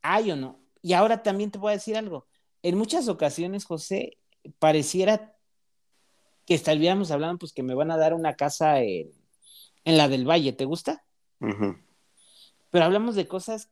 hay 0.00 0.30
o 0.30 0.36
no. 0.36 0.60
Y 0.80 0.92
ahora 0.92 1.24
también 1.24 1.50
te 1.50 1.58
voy 1.58 1.70
a 1.70 1.76
decir 1.76 1.96
algo. 1.96 2.28
En 2.62 2.78
muchas 2.78 3.08
ocasiones, 3.08 3.64
José, 3.64 4.16
pareciera 4.60 5.36
que 6.46 6.54
estaríamos 6.54 7.10
hablando, 7.10 7.40
pues 7.40 7.52
que 7.52 7.64
me 7.64 7.74
van 7.74 7.90
a 7.90 7.96
dar 7.96 8.14
una 8.14 8.34
casa 8.34 8.78
en, 8.78 9.10
en 9.82 9.96
la 9.96 10.06
del 10.06 10.24
Valle, 10.24 10.52
¿te 10.52 10.66
gusta? 10.66 11.04
Ujú. 11.40 11.84
Pero 12.76 12.84
hablamos 12.84 13.14
de 13.14 13.26
cosas 13.26 13.70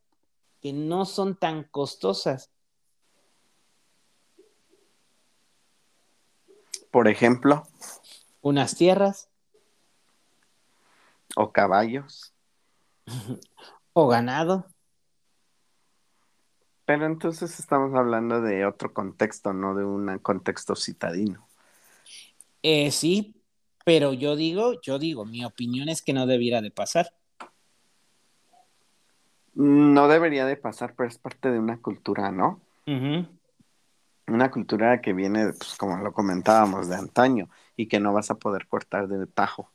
que 0.63 0.73
no 0.73 1.05
son 1.05 1.35
tan 1.35 1.65
costosas. 1.65 2.49
Por 6.89 7.07
ejemplo, 7.07 7.67
Unas 8.41 8.75
tierras 8.75 9.29
o 11.35 11.51
caballos. 11.51 12.33
o 13.93 14.07
ganado. 14.07 14.65
Pero 16.85 17.05
entonces 17.05 17.59
estamos 17.59 17.93
hablando 17.93 18.41
de 18.41 18.65
otro 18.65 18.91
contexto, 18.91 19.53
no 19.53 19.75
de 19.75 19.85
un 19.85 20.17
contexto 20.17 20.75
citadino. 20.75 21.47
Eh, 22.63 22.89
sí, 22.89 23.35
pero 23.85 24.13
yo 24.13 24.35
digo, 24.35 24.81
yo 24.81 24.97
digo, 24.97 25.25
mi 25.25 25.45
opinión 25.45 25.89
es 25.89 26.01
que 26.01 26.13
no 26.13 26.25
debiera 26.25 26.61
de 26.61 26.71
pasar. 26.71 27.13
No 29.55 30.07
debería 30.07 30.45
de 30.45 30.57
pasar, 30.57 30.93
pero 30.95 31.09
es 31.09 31.17
parte 31.17 31.49
de 31.49 31.59
una 31.59 31.77
cultura, 31.81 32.31
¿no? 32.31 32.59
Una 34.27 34.51
cultura 34.51 35.01
que 35.01 35.13
viene, 35.13 35.53
pues 35.53 35.75
como 35.77 35.97
lo 35.97 36.13
comentábamos, 36.13 36.89
de 36.89 36.95
antaño 36.95 37.49
y 37.77 37.87
que 37.87 37.99
no 37.99 38.13
vas 38.13 38.31
a 38.31 38.35
poder 38.35 38.67
cortar 38.67 39.07
de 39.07 39.27
tajo. 39.27 39.71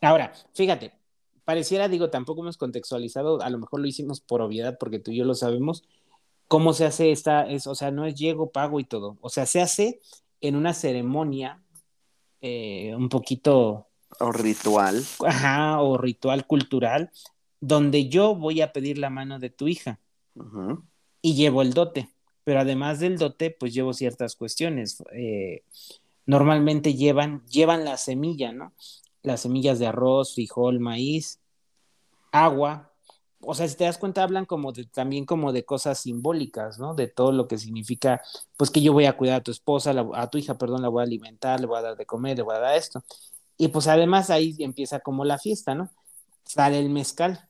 Ahora, 0.00 0.32
fíjate, 0.54 0.92
pareciera, 1.44 1.88
digo, 1.88 2.08
tampoco 2.08 2.42
hemos 2.42 2.56
contextualizado, 2.56 3.42
a 3.42 3.50
lo 3.50 3.58
mejor 3.58 3.80
lo 3.80 3.86
hicimos 3.86 4.20
por 4.20 4.40
obviedad, 4.40 4.78
porque 4.78 4.98
tú 4.98 5.10
y 5.10 5.16
yo 5.16 5.24
lo 5.24 5.34
sabemos, 5.34 5.84
cómo 6.46 6.72
se 6.72 6.86
hace 6.86 7.10
esta, 7.10 7.48
es, 7.48 7.66
o 7.66 7.74
sea, 7.74 7.90
no 7.90 8.06
es 8.06 8.14
llego, 8.14 8.50
pago 8.50 8.80
y 8.80 8.84
todo, 8.84 9.18
o 9.20 9.28
sea, 9.28 9.46
se 9.46 9.60
hace 9.60 10.00
en 10.40 10.54
una 10.56 10.72
ceremonia 10.72 11.60
eh, 12.40 12.94
un 12.94 13.08
poquito, 13.08 13.88
O 14.20 14.30
ritual. 14.30 15.02
ajá, 15.26 15.80
o 15.80 15.98
ritual 15.98 16.46
cultural, 16.46 17.10
donde 17.60 18.08
yo 18.08 18.34
voy 18.34 18.60
a 18.60 18.72
pedir 18.72 18.98
la 18.98 19.10
mano 19.10 19.38
de 19.38 19.50
tu 19.50 19.68
hija 19.68 20.00
y 21.22 21.34
llevo 21.34 21.62
el 21.62 21.74
dote, 21.74 22.10
pero 22.44 22.60
además 22.60 23.00
del 23.00 23.18
dote, 23.18 23.50
pues 23.50 23.74
llevo 23.74 23.92
ciertas 23.92 24.36
cuestiones. 24.36 25.02
eh, 25.12 25.62
normalmente 26.26 26.94
llevan, 26.94 27.44
llevan 27.46 27.84
la 27.84 27.96
semilla, 27.96 28.52
¿no? 28.52 28.72
Las 29.22 29.40
semillas 29.40 29.78
de 29.78 29.86
arroz, 29.86 30.34
frijol, 30.34 30.78
maíz, 30.80 31.40
agua. 32.32 32.92
O 33.40 33.54
sea, 33.54 33.68
si 33.68 33.76
te 33.76 33.84
das 33.84 33.98
cuenta, 33.98 34.22
hablan 34.22 34.44
como 34.46 34.72
de, 34.72 34.84
también 34.86 35.24
como 35.24 35.52
de 35.52 35.64
cosas 35.64 36.00
simbólicas, 36.00 36.78
¿no? 36.78 36.94
De 36.94 37.06
todo 37.08 37.32
lo 37.32 37.46
que 37.48 37.56
significa, 37.58 38.20
pues 38.56 38.70
que 38.70 38.80
yo 38.82 38.92
voy 38.92 39.06
a 39.06 39.16
cuidar 39.16 39.40
a 39.40 39.42
tu 39.42 39.50
esposa, 39.52 39.92
la- 39.92 40.08
a 40.14 40.28
tu 40.28 40.38
hija, 40.38 40.58
perdón, 40.58 40.82
la 40.82 40.88
voy 40.88 41.00
a 41.00 41.04
alimentar, 41.04 41.60
le 41.60 41.66
voy 41.66 41.78
a 41.78 41.82
dar 41.82 41.96
de 41.96 42.04
comer, 42.06 42.36
le 42.36 42.42
voy 42.42 42.56
a 42.56 42.60
dar 42.60 42.76
esto. 42.76 43.02
Y 43.56 43.68
pues 43.68 43.86
además 43.88 44.30
ahí 44.30 44.54
empieza 44.58 45.00
como 45.00 45.24
la 45.24 45.38
fiesta, 45.38 45.74
¿no? 45.74 45.90
Sale 46.44 46.78
el 46.78 46.90
mezcal. 46.90 47.47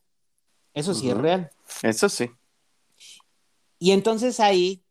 Eso 0.79 0.93
sí 0.93 1.09
es 1.09 1.17
real. 1.17 1.49
Eso 1.83 2.07
sí. 2.07 2.31
Y 3.79 3.91
entonces 3.91 4.39
ahí 4.39 4.81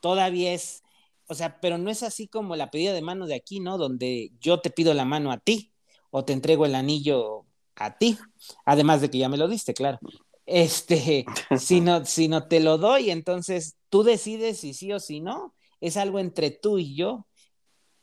todavía 0.00 0.54
es, 0.54 0.82
o 1.26 1.34
sea, 1.34 1.60
pero 1.60 1.76
no 1.76 1.90
es 1.90 2.02
así 2.02 2.28
como 2.28 2.56
la 2.56 2.70
pedida 2.70 2.94
de 2.94 3.02
mano 3.02 3.26
de 3.26 3.34
aquí, 3.34 3.60
¿no? 3.60 3.76
Donde 3.76 4.32
yo 4.40 4.60
te 4.60 4.70
pido 4.70 4.94
la 4.94 5.04
mano 5.04 5.30
a 5.30 5.38
ti 5.38 5.72
o 6.10 6.24
te 6.24 6.32
entrego 6.32 6.64
el 6.64 6.74
anillo 6.74 7.44
a 7.76 7.98
ti, 7.98 8.18
además 8.64 9.02
de 9.02 9.10
que 9.10 9.18
ya 9.18 9.28
me 9.28 9.36
lo 9.36 9.48
diste, 9.48 9.74
claro. 9.74 9.98
Este, 10.46 11.26
si 11.58 11.82
no, 11.82 12.06
si 12.06 12.28
no 12.28 12.48
te 12.48 12.60
lo 12.60 12.78
doy, 12.78 13.10
entonces 13.10 13.76
tú 13.90 14.02
decides 14.02 14.60
si 14.60 14.72
sí 14.72 14.92
o 14.92 15.00
si 15.00 15.20
no. 15.20 15.54
Es 15.80 15.98
algo 15.98 16.18
entre 16.18 16.50
tú 16.50 16.78
y 16.78 16.94
yo. 16.94 17.26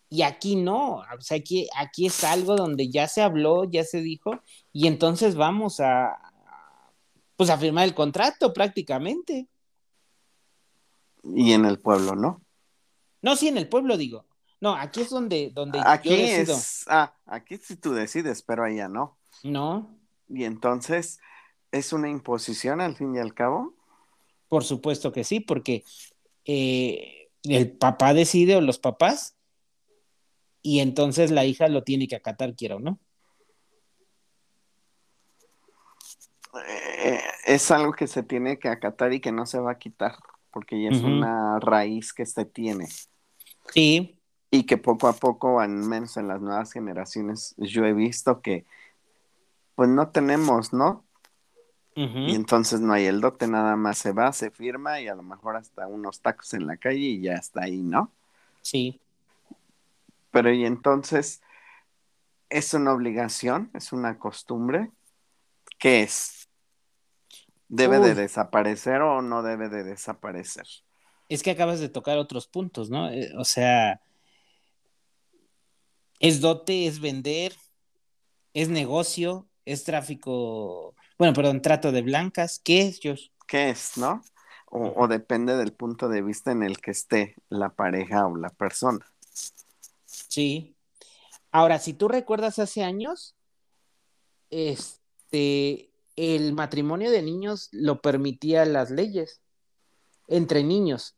Y 0.10 0.21
aquí 0.21 0.57
no, 0.57 0.98
o 0.98 1.21
sea, 1.21 1.38
aquí, 1.38 1.67
aquí 1.75 2.05
es 2.05 2.24
algo 2.24 2.55
donde 2.55 2.89
ya 2.89 3.07
se 3.07 3.21
habló, 3.21 3.63
ya 3.63 3.86
se 3.86 4.01
dijo, 4.01 4.41
y 4.74 4.88
entonces 4.88 5.36
vamos 5.36 5.79
a, 5.79 6.30
pues 7.41 7.50
a 7.50 7.57
firmar 7.57 7.86
el 7.86 7.95
contrato 7.95 8.53
prácticamente. 8.53 9.48
Y 11.24 11.53
en 11.53 11.65
el 11.65 11.79
pueblo, 11.79 12.15
¿no? 12.15 12.39
No, 13.24 13.36
sí, 13.36 13.48
en 13.48 13.57
el 13.57 13.67
pueblo 13.67 13.98
digo. 13.98 14.27
No, 14.60 14.75
aquí 14.75 15.01
es 15.01 15.10
donde, 15.10 15.50
donde 15.51 15.81
Aquí 15.83 16.10
yo 16.10 16.17
decido. 16.17 16.55
es. 16.55 16.83
Ah, 16.86 17.15
aquí 17.25 17.57
sí 17.57 17.77
tú 17.77 17.93
decides, 17.93 18.43
pero 18.43 18.63
allá 18.63 18.88
no. 18.88 19.17
No, 19.41 19.98
Y 20.29 20.43
entonces, 20.43 21.19
¿es 21.71 21.93
una 21.93 22.12
imposición 22.12 22.79
al 22.79 22.95
fin 22.95 23.15
y 23.15 23.17
al 23.17 23.33
cabo? 23.33 23.74
por 24.48 24.63
supuesto 24.63 25.12
que 25.12 25.24
sí, 25.24 25.39
porque 25.39 25.83
eh, 26.45 27.31
el 27.41 27.71
papá 27.71 28.13
decide 28.13 28.55
o 28.55 28.62
los 28.62 28.77
papás, 28.77 29.36
y 30.62 30.81
entonces 30.81 31.31
la 31.31 31.43
hija 31.45 31.69
lo 31.69 31.83
tiene 31.83 32.07
que 32.07 32.17
acatar, 32.17 32.55
quiera 32.55 32.75
o 32.75 32.79
no. 32.79 33.00
Eh, 36.67 37.22
es 37.46 37.72
algo 37.72 37.93
que 37.93 38.08
se 38.08 38.24
tiene 38.24 38.60
que 38.60 38.70
acatar 38.70 39.13
y 39.13 39.20
que 39.22 39.31
no 39.31 39.46
se 39.46 39.60
va 39.60 39.72
a 39.72 39.77
quitar, 39.79 40.15
porque 40.51 40.81
ya 40.81 40.89
es 40.89 41.01
una 41.01 41.60
raíz 41.60 42.13
que 42.13 42.25
se 42.25 42.46
tiene. 42.46 42.88
Sí, 43.74 44.17
Y 44.51 44.65
que 44.65 44.77
poco 44.77 45.08
a 45.08 45.13
poco, 45.13 45.60
al 45.62 45.70
menos 45.70 46.17
en 46.17 46.27
las 46.27 46.41
nuevas 46.41 46.74
generaciones, 46.74 47.55
yo 47.58 47.86
he 47.86 47.93
visto 47.93 48.41
que 48.41 48.65
pues 49.75 49.89
no 49.89 50.10
tenemos, 50.10 50.74
¿no? 50.74 51.05
Y 51.96 52.36
entonces 52.36 52.79
no 52.81 52.93
hay 52.93 53.05
el 53.05 53.22
dote, 53.22 53.48
nada 53.48 53.75
más 53.75 53.98
se 53.98 54.12
va, 54.12 54.31
se 54.34 54.50
firma 54.51 55.01
y 55.01 55.08
a 55.08 55.15
lo 55.15 55.24
mejor 55.24 55.55
hasta 55.58 55.88
unos 55.88 56.22
tacos 56.22 56.53
en 56.53 56.67
la 56.67 56.77
calle 56.77 57.00
y 57.00 57.22
ya 57.22 57.34
está 57.34 57.63
ahí, 57.63 57.81
¿no? 57.84 58.12
sí. 58.62 59.00
Pero 60.31 60.51
y 60.53 60.65
entonces, 60.65 61.41
¿es 62.50 62.74
una 62.74 62.93
obligación? 62.93 63.72
¿Es 63.74 63.91
una 63.93 64.20
costumbre? 64.20 64.91
¿Qué 65.79 66.03
es? 66.03 66.40
¿Debe 67.73 67.99
de 67.99 68.15
desaparecer 68.15 69.01
o 69.01 69.21
no 69.21 69.43
debe 69.43 69.69
de 69.69 69.85
desaparecer? 69.85 70.65
Es 71.29 71.41
que 71.41 71.51
acabas 71.51 71.79
de 71.79 71.87
tocar 71.87 72.17
otros 72.17 72.45
puntos, 72.45 72.89
¿no? 72.89 73.09
Eh, 73.09 73.31
o 73.37 73.45
sea, 73.45 74.01
es 76.19 76.41
dote, 76.41 76.85
es 76.85 76.99
vender, 76.99 77.55
es 78.53 78.67
negocio, 78.67 79.47
es 79.63 79.85
tráfico, 79.85 80.95
bueno, 81.17 81.33
perdón, 81.33 81.61
trato 81.61 81.93
de 81.93 82.01
blancas. 82.01 82.59
¿Qué 82.61 82.81
es, 82.81 82.99
Josh? 83.01 83.29
¿Qué 83.47 83.69
es, 83.69 83.95
no? 83.95 84.21
O, 84.65 84.91
o 84.97 85.07
depende 85.07 85.55
del 85.55 85.71
punto 85.71 86.09
de 86.09 86.21
vista 86.21 86.51
en 86.51 86.63
el 86.63 86.81
que 86.81 86.91
esté 86.91 87.35
la 87.47 87.69
pareja 87.69 88.27
o 88.27 88.35
la 88.35 88.49
persona. 88.49 89.05
Sí. 90.03 90.75
Ahora, 91.53 91.79
si 91.79 91.93
tú 91.93 92.09
recuerdas 92.09 92.59
hace 92.59 92.83
años, 92.83 93.37
este, 94.49 95.90
el 96.15 96.53
matrimonio 96.53 97.12
de 97.12 97.22
niños 97.22 97.70
lo 97.72 98.01
permitía 98.01 98.65
las 98.65 98.91
leyes 98.91 99.41
entre 100.27 100.63
niños. 100.63 101.15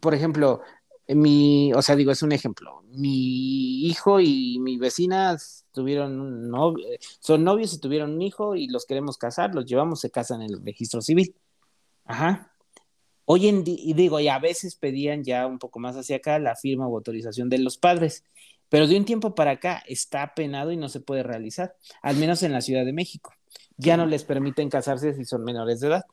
Por 0.00 0.14
ejemplo, 0.14 0.62
mi, 1.08 1.72
o 1.72 1.82
sea, 1.82 1.96
digo, 1.96 2.12
es 2.12 2.22
un 2.22 2.32
ejemplo. 2.32 2.82
Mi 2.86 3.86
hijo 3.86 4.20
y 4.20 4.58
mi 4.60 4.76
vecina 4.78 5.36
tuvieron 5.72 6.20
un 6.20 6.50
novio, 6.50 6.86
son 7.20 7.44
novios 7.44 7.74
y 7.74 7.80
tuvieron 7.80 8.12
un 8.14 8.22
hijo 8.22 8.54
y 8.54 8.68
los 8.68 8.86
queremos 8.86 9.18
casar, 9.18 9.54
los 9.54 9.66
llevamos, 9.66 10.00
se 10.00 10.10
casan 10.10 10.42
en 10.42 10.52
el 10.54 10.64
registro 10.64 11.00
civil. 11.02 11.34
Ajá. 12.04 12.52
Hoy 13.24 13.48
en 13.48 13.64
día, 13.64 13.76
y 13.78 13.94
digo, 13.94 14.18
y 14.20 14.28
a 14.28 14.38
veces 14.38 14.76
pedían 14.76 15.22
ya 15.24 15.46
un 15.46 15.58
poco 15.58 15.78
más 15.78 15.96
hacia 15.96 16.16
acá 16.16 16.38
la 16.38 16.56
firma 16.56 16.88
o 16.88 16.96
autorización 16.96 17.48
de 17.48 17.58
los 17.58 17.78
padres, 17.78 18.24
pero 18.68 18.86
de 18.86 18.96
un 18.96 19.04
tiempo 19.04 19.34
para 19.34 19.52
acá 19.52 19.82
está 19.86 20.34
penado 20.34 20.72
y 20.72 20.76
no 20.76 20.88
se 20.88 21.00
puede 21.00 21.22
realizar, 21.22 21.76
al 22.02 22.16
menos 22.16 22.42
en 22.42 22.52
la 22.52 22.60
Ciudad 22.60 22.84
de 22.84 22.92
México. 22.92 23.32
Ya 23.82 23.96
no 23.96 24.06
les 24.06 24.24
permiten 24.24 24.70
casarse 24.70 25.14
si 25.14 25.24
son 25.24 25.44
menores 25.44 25.80
de 25.80 25.88
edad. 25.88 26.04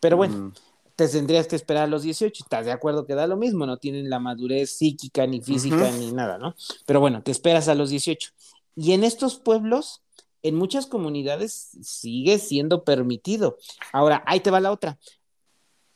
Pero 0.00 0.16
bueno, 0.16 0.34
Mm, 0.34 0.52
te 0.96 1.08
tendrías 1.08 1.46
que 1.46 1.56
esperar 1.56 1.84
a 1.84 1.86
los 1.86 2.02
18, 2.02 2.44
estás 2.44 2.66
de 2.66 2.72
acuerdo 2.72 3.06
que 3.06 3.14
da 3.14 3.26
lo 3.26 3.36
mismo, 3.36 3.66
no 3.66 3.78
tienen 3.78 4.10
la 4.10 4.18
madurez 4.18 4.70
psíquica 4.70 5.26
ni 5.26 5.40
física 5.40 5.90
ni 5.92 6.12
nada, 6.12 6.38
¿no? 6.38 6.54
Pero 6.86 7.00
bueno, 7.00 7.22
te 7.22 7.30
esperas 7.30 7.68
a 7.68 7.74
los 7.74 7.90
18. 7.90 8.30
Y 8.76 8.92
en 8.92 9.04
estos 9.04 9.38
pueblos, 9.38 10.02
en 10.42 10.54
muchas 10.54 10.86
comunidades 10.86 11.70
sigue 11.82 12.38
siendo 12.38 12.84
permitido. 12.84 13.58
Ahora, 13.92 14.22
ahí 14.26 14.40
te 14.40 14.50
va 14.50 14.60
la 14.60 14.72
otra. 14.72 14.98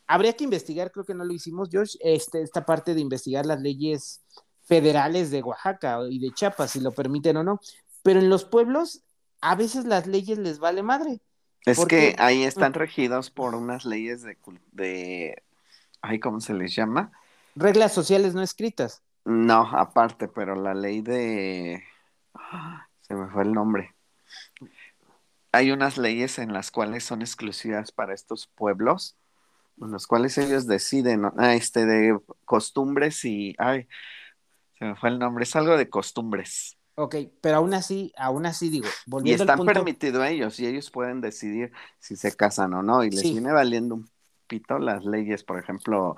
Habría 0.07 0.33
que 0.33 0.45
investigar, 0.45 0.91
creo 0.91 1.05
que 1.05 1.13
no 1.13 1.25
lo 1.25 1.33
hicimos, 1.33 1.69
George, 1.69 1.97
este, 2.01 2.41
esta 2.41 2.65
parte 2.65 2.93
de 2.93 3.01
investigar 3.01 3.45
las 3.45 3.61
leyes 3.61 4.21
federales 4.63 5.31
de 5.31 5.43
Oaxaca 5.43 5.99
y 6.09 6.19
de 6.19 6.31
Chiapas, 6.31 6.71
si 6.71 6.79
lo 6.79 6.91
permiten 6.91 7.37
o 7.37 7.43
no. 7.43 7.59
Pero 8.03 8.19
en 8.19 8.29
los 8.29 8.45
pueblos, 8.45 9.01
a 9.41 9.55
veces 9.55 9.85
las 9.85 10.07
leyes 10.07 10.37
les 10.37 10.59
vale 10.59 10.83
madre. 10.83 11.21
Es 11.65 11.77
¿Por 11.77 11.87
que 11.87 12.15
ahí 12.17 12.43
están 12.43 12.73
regidos 12.73 13.29
por 13.29 13.53
unas 13.55 13.83
leyes 13.85 14.21
de, 14.23 14.37
de, 14.71 15.43
ay, 16.01 16.19
¿cómo 16.19 16.39
se 16.39 16.53
les 16.53 16.73
llama? 16.73 17.11
Reglas 17.55 17.93
sociales 17.93 18.33
no 18.33 18.41
escritas. 18.41 19.03
No, 19.25 19.69
aparte, 19.77 20.29
pero 20.29 20.55
la 20.55 20.73
ley 20.73 21.01
de, 21.01 21.83
ah, 22.33 22.87
se 23.01 23.15
me 23.15 23.29
fue 23.29 23.43
el 23.43 23.51
nombre. 23.51 23.93
Hay 25.51 25.71
unas 25.71 25.97
leyes 25.97 26.39
en 26.39 26.53
las 26.53 26.71
cuales 26.71 27.03
son 27.03 27.21
exclusivas 27.21 27.91
para 27.91 28.13
estos 28.13 28.47
pueblos, 28.47 29.17
en 29.81 29.91
los 29.91 30.07
cuales 30.07 30.37
ellos 30.37 30.67
deciden. 30.67 31.25
Ah, 31.37 31.55
este, 31.55 31.85
de 31.85 32.17
costumbres 32.45 33.25
y, 33.25 33.55
ay, 33.57 33.87
se 34.79 34.85
me 34.85 34.95
fue 34.95 35.09
el 35.09 35.19
nombre, 35.19 35.43
es 35.43 35.55
algo 35.55 35.75
de 35.75 35.89
costumbres. 35.89 36.77
Ok, 36.99 37.15
pero 37.41 37.57
aún 37.57 37.73
así, 37.75 38.11
aún 38.17 38.45
así 38.47 38.69
digo, 38.69 38.87
Y 39.05 39.11
volviendo 39.11 39.43
al 39.43 39.53
punto, 39.55 39.73
permitido 39.73 40.21
a 40.21 40.29
ellos 40.29 40.59
y 40.59 40.65
ellos 40.67 40.89
pueden 40.91 41.21
decidir 41.21 41.71
si 41.99 42.15
se 42.15 42.35
casan 42.35 42.73
o 42.73 42.83
no 42.83 43.03
y 43.03 43.09
les 43.11 43.21
Sí. 43.21 43.31
viene 43.31 43.51
valiendo 43.51 43.95
un 43.95 44.09
pito 44.47 44.79
las 44.79 45.03
leyes, 45.05 45.43
por 45.43 45.59
ejemplo, 45.59 46.15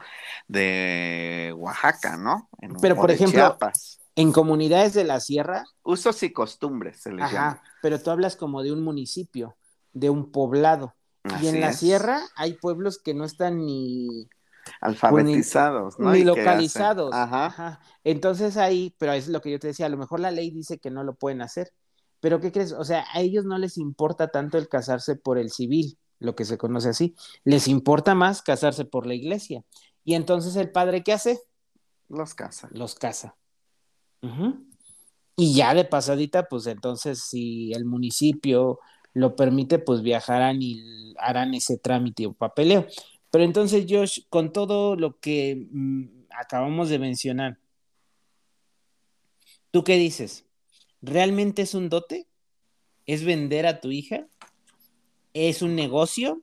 de 0.47 1.53
Oaxaca, 1.57 2.17
¿no? 2.17 2.49
En- 2.61 2.75
Pero, 2.81 2.95
por 2.95 3.11
ejemplo, 3.11 3.41
Chiapas. 3.41 3.99
en 4.15 4.31
comunidades 4.31 4.93
de 4.93 5.03
la 5.03 5.19
sierra, 5.19 5.65
Usos 5.83 6.23
y 6.23 6.31
costumbres 6.31 7.01
se 7.01 7.11
les 7.11 7.29
llama. 7.31 7.57
ajá, 7.57 7.61
pero 7.81 8.01
tú 8.01 8.11
hablas 8.11 8.35
como 8.35 8.63
de 8.63 8.71
un 8.71 8.81
municipio, 8.83 9.57
de 9.93 10.09
un 10.09 10.31
poblado. 10.31 10.95
y 11.39 11.47
en 11.47 11.59
la 11.61 11.71
es. 11.71 11.79
sierra 11.79 12.21
hay 12.35 12.53
pueblos 12.53 12.97
que 12.99 13.13
no 13.13 13.23
están 13.25 13.59
ni, 13.65 14.29
Alfabetizados, 14.81 15.99
¿no? 15.99 16.11
ni 16.11 16.23
localizados. 16.23 17.13
Ajá. 17.13 17.45
Ajá. 17.47 17.79
Entonces 18.03 18.57
ahí, 18.57 18.95
pero 18.97 19.13
es 19.13 19.27
lo 19.27 19.41
que 19.41 19.51
yo 19.51 19.59
te 19.59 19.67
decía, 19.67 19.85
a 19.85 19.89
lo 19.89 19.97
mejor 19.97 20.19
la 20.19 20.31
ley 20.31 20.51
dice 20.51 20.79
que 20.79 20.91
no 20.91 21.03
lo 21.03 21.15
pueden 21.15 21.41
hacer. 21.41 21.71
Pero 22.19 22.39
¿qué 22.39 22.51
crees? 22.51 22.73
O 22.73 22.83
sea, 22.83 23.05
a 23.13 23.21
ellos 23.21 23.45
no 23.45 23.57
les 23.57 23.77
importa 23.77 24.29
tanto 24.29 24.57
el 24.57 24.67
casarse 24.67 25.15
por 25.15 25.37
el 25.37 25.51
civil, 25.51 25.97
lo 26.19 26.35
que 26.35 26.45
se 26.45 26.57
conoce 26.57 26.89
así. 26.89 27.15
Les 27.43 27.67
importa 27.67 28.15
más 28.15 28.41
casarse 28.41 28.85
por 28.85 29.05
la 29.05 29.13
iglesia. 29.13 29.63
Y 30.03 30.15
entonces 30.15 30.55
el 30.55 30.71
padre, 30.71 31.03
¿qué 31.03 31.13
hace? 31.13 31.39
Los 32.09 32.33
casan. 32.33 32.71
Los 32.73 32.95
casa. 32.95 33.35
Y 35.37 35.53
ya 35.53 35.73
de 35.73 35.85
pasadita, 35.85 36.47
pues 36.49 36.67
entonces 36.67 37.23
si 37.23 37.71
el 37.73 37.85
municipio 37.85 38.79
lo 39.13 39.35
permite, 39.35 39.79
pues 39.79 40.01
viajarán 40.01 40.61
y 40.61 41.13
harán 41.17 41.53
ese 41.53 41.77
trámite 41.77 42.27
o 42.27 42.33
papeleo. 42.33 42.85
Pero 43.31 43.43
entonces, 43.43 43.85
Josh, 43.87 44.21
con 44.29 44.51
todo 44.51 44.95
lo 44.95 45.19
que 45.19 45.67
mm, 45.71 46.05
acabamos 46.31 46.89
de 46.89 46.99
mencionar, 46.99 47.57
¿tú 49.71 49.83
qué 49.83 49.97
dices? 49.97 50.45
¿Realmente 51.01 51.61
es 51.61 51.73
un 51.73 51.89
dote? 51.89 52.27
¿Es 53.05 53.23
vender 53.23 53.65
a 53.67 53.79
tu 53.81 53.91
hija? 53.91 54.27
¿Es 55.33 55.61
un 55.61 55.75
negocio? 55.75 56.41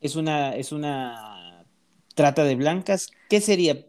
¿Es 0.00 0.16
una, 0.16 0.54
es 0.54 0.72
una 0.72 1.66
trata 2.14 2.44
de 2.44 2.56
blancas? 2.56 3.10
¿Qué 3.28 3.40
sería? 3.40 3.86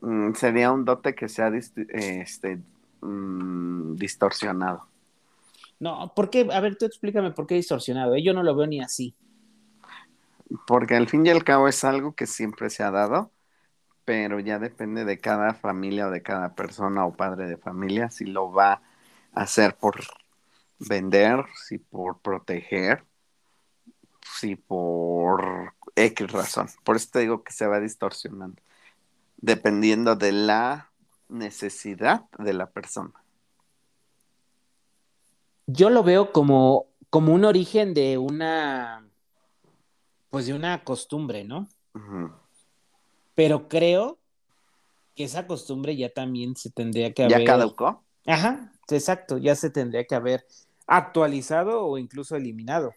Mm, 0.00 0.34
sería 0.34 0.72
un 0.72 0.84
dote 0.84 1.14
que 1.14 1.28
sea 1.28 1.50
dist- 1.50 1.86
este, 1.90 2.62
mm, 3.02 3.94
distorsionado. 3.96 4.86
No, 5.78 6.12
¿por 6.14 6.28
qué? 6.30 6.46
A 6.52 6.60
ver, 6.60 6.76
tú 6.76 6.84
explícame 6.84 7.30
por 7.30 7.46
qué 7.46 7.54
distorsionado. 7.54 8.14
¿eh? 8.14 8.22
Yo 8.22 8.34
no 8.34 8.42
lo 8.42 8.54
veo 8.54 8.66
ni 8.66 8.80
así. 8.80 9.14
Porque 10.66 10.96
al 10.96 11.08
fin 11.08 11.26
y 11.26 11.30
al 11.30 11.44
cabo 11.44 11.68
es 11.68 11.84
algo 11.84 12.14
que 12.14 12.26
siempre 12.26 12.70
se 12.70 12.82
ha 12.82 12.90
dado, 12.90 13.30
pero 14.04 14.40
ya 14.40 14.58
depende 14.58 15.04
de 15.04 15.18
cada 15.18 15.54
familia 15.54 16.08
o 16.08 16.10
de 16.10 16.22
cada 16.22 16.54
persona 16.54 17.06
o 17.06 17.14
padre 17.14 17.46
de 17.46 17.56
familia 17.56 18.10
si 18.10 18.24
lo 18.24 18.50
va 18.50 18.82
a 19.32 19.42
hacer 19.42 19.76
por 19.76 20.00
vender, 20.78 21.44
si 21.66 21.78
por 21.78 22.18
proteger, 22.20 23.04
si 24.38 24.56
por 24.56 25.74
X 25.94 26.32
razón. 26.32 26.68
Por 26.84 26.96
eso 26.96 27.08
te 27.12 27.20
digo 27.20 27.44
que 27.44 27.52
se 27.52 27.66
va 27.66 27.80
distorsionando, 27.80 28.60
dependiendo 29.36 30.16
de 30.16 30.32
la 30.32 30.90
necesidad 31.28 32.24
de 32.38 32.52
la 32.52 32.70
persona. 32.70 33.12
Yo 35.66 35.90
lo 35.90 36.02
veo 36.02 36.32
como, 36.32 36.86
como 37.10 37.32
un 37.32 37.44
origen 37.44 37.94
de 37.94 38.18
una, 38.18 39.06
pues 40.30 40.46
de 40.46 40.54
una 40.54 40.82
costumbre, 40.84 41.44
¿no? 41.44 41.68
Pero 43.34 43.68
creo 43.68 44.18
que 45.14 45.24
esa 45.24 45.46
costumbre 45.46 45.96
ya 45.96 46.08
también 46.10 46.56
se 46.56 46.70
tendría 46.70 47.12
que 47.12 47.22
¿Ya 47.28 47.36
haber. 47.36 47.46
caducó? 47.46 48.04
Ajá, 48.26 48.72
exacto, 48.88 49.38
ya 49.38 49.54
se 49.56 49.70
tendría 49.70 50.04
que 50.04 50.14
haber 50.14 50.46
actualizado 50.86 51.84
o 51.84 51.98
incluso 51.98 52.36
eliminado. 52.36 52.94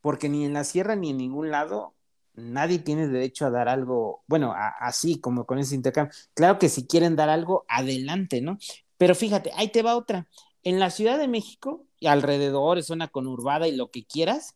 Porque 0.00 0.28
ni 0.28 0.44
en 0.44 0.52
la 0.52 0.64
sierra 0.64 0.96
ni 0.96 1.10
en 1.10 1.18
ningún 1.18 1.50
lado 1.50 1.94
nadie 2.34 2.78
tiene 2.78 3.08
derecho 3.08 3.46
a 3.46 3.50
dar 3.50 3.68
algo, 3.68 4.22
bueno, 4.26 4.52
a- 4.52 4.68
así 4.80 5.20
como 5.20 5.46
con 5.46 5.58
ese 5.58 5.74
intercambio. 5.74 6.14
Claro 6.34 6.58
que 6.58 6.68
si 6.68 6.86
quieren 6.86 7.16
dar 7.16 7.28
algo, 7.30 7.64
adelante, 7.68 8.40
¿no? 8.40 8.58
Pero 8.98 9.14
fíjate, 9.14 9.50
ahí 9.56 9.68
te 9.68 9.82
va 9.82 9.96
otra. 9.96 10.26
En 10.62 10.78
la 10.78 10.90
Ciudad 10.90 11.18
de 11.18 11.28
México 11.28 11.84
y 11.98 12.08
alrededor, 12.08 12.82
zona 12.82 13.08
conurbada 13.08 13.68
y 13.68 13.76
lo 13.76 13.90
que 13.90 14.04
quieras, 14.04 14.54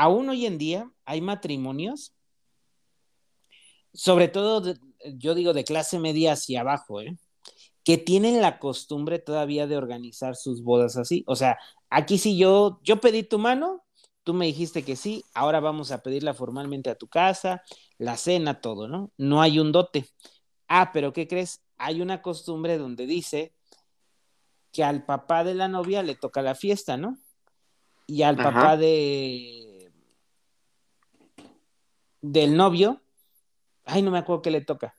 aún 0.00 0.30
hoy 0.30 0.46
en 0.46 0.56
día 0.56 0.90
hay 1.04 1.20
matrimonios, 1.20 2.14
sobre 3.92 4.28
todo, 4.28 4.62
de- 4.62 4.78
yo 5.18 5.34
digo, 5.34 5.52
de 5.52 5.64
clase 5.64 5.98
media 5.98 6.32
hacia 6.32 6.62
abajo, 6.62 7.02
¿eh? 7.02 7.18
que 7.84 7.98
tienen 7.98 8.40
la 8.40 8.58
costumbre 8.58 9.18
todavía 9.18 9.66
de 9.66 9.76
organizar 9.76 10.36
sus 10.36 10.62
bodas 10.62 10.96
así. 10.96 11.22
O 11.26 11.36
sea, 11.36 11.58
aquí 11.90 12.16
sí 12.16 12.38
yo, 12.38 12.80
yo 12.82 12.98
pedí 13.00 13.24
tu 13.24 13.38
mano, 13.38 13.84
tú 14.22 14.32
me 14.32 14.46
dijiste 14.46 14.84
que 14.84 14.96
sí, 14.96 15.22
ahora 15.34 15.60
vamos 15.60 15.90
a 15.92 16.02
pedirla 16.02 16.32
formalmente 16.32 16.88
a 16.88 16.94
tu 16.94 17.06
casa, 17.06 17.62
la 17.98 18.16
cena, 18.16 18.60
todo, 18.62 18.88
¿no? 18.88 19.12
No 19.18 19.42
hay 19.42 19.58
un 19.58 19.70
dote. 19.70 20.06
Ah, 20.66 20.92
pero 20.94 21.12
¿qué 21.12 21.28
crees? 21.28 21.60
Hay 21.76 22.00
una 22.00 22.22
costumbre 22.22 22.78
donde 22.78 23.06
dice 23.06 23.52
que 24.72 24.82
al 24.82 25.04
papá 25.04 25.44
de 25.44 25.54
la 25.54 25.68
novia 25.68 26.02
le 26.02 26.14
toca 26.14 26.40
la 26.40 26.54
fiesta, 26.54 26.96
¿no? 26.96 27.18
Y 28.06 28.22
al 28.22 28.38
Ajá. 28.40 28.52
papá 28.52 28.76
de 28.76 29.69
del 32.20 32.56
novio, 32.56 33.00
ay, 33.84 34.02
no 34.02 34.10
me 34.10 34.18
acuerdo 34.18 34.42
qué 34.42 34.50
le 34.50 34.60
toca 34.60 34.94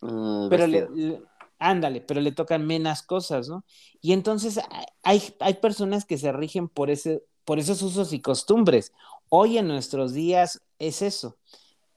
El 0.00 0.48
pero 0.50 0.66
le- 0.66 1.22
ándale, 1.58 2.00
pero 2.00 2.20
le 2.20 2.32
tocan 2.32 2.66
menos 2.66 3.02
cosas, 3.02 3.48
¿no? 3.48 3.64
Y 4.00 4.12
entonces 4.12 4.58
hay, 5.02 5.22
hay 5.40 5.54
personas 5.54 6.04
que 6.04 6.18
se 6.18 6.32
rigen 6.32 6.68
por, 6.68 6.90
ese, 6.90 7.22
por 7.44 7.58
esos 7.58 7.82
usos 7.82 8.12
y 8.12 8.20
costumbres. 8.20 8.92
Hoy 9.28 9.58
en 9.58 9.68
nuestros 9.68 10.12
días 10.12 10.60
es 10.78 11.02
eso. 11.02 11.38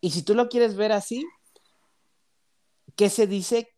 Y 0.02 0.12
si 0.12 0.22
tú 0.22 0.36
lo 0.36 0.50
quieres 0.50 0.76
ver 0.76 0.92
así, 0.92 1.26
¿qué 2.96 3.10
se 3.10 3.26
dice? 3.28 3.74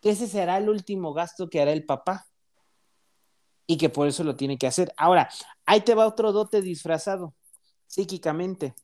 Que 0.00 0.10
ese 0.10 0.26
será 0.26 0.56
el 0.58 0.68
último 0.70 1.12
gasto 1.12 1.48
que 1.50 1.60
hará 1.60 1.72
el 1.72 1.84
papá. 1.84 2.26
Y 3.66 3.76
que 3.76 3.88
por 3.88 4.06
eso 4.08 4.24
lo 4.24 4.36
tiene 4.36 4.58
que 4.58 4.66
hacer. 4.66 4.92
Ahora, 4.96 5.28
ahí 5.66 5.80
te 5.82 5.94
va 5.94 6.06
otro 6.06 6.32
dote 6.32 6.62
disfrazado, 6.62 7.34
psíquicamente. 7.86 8.74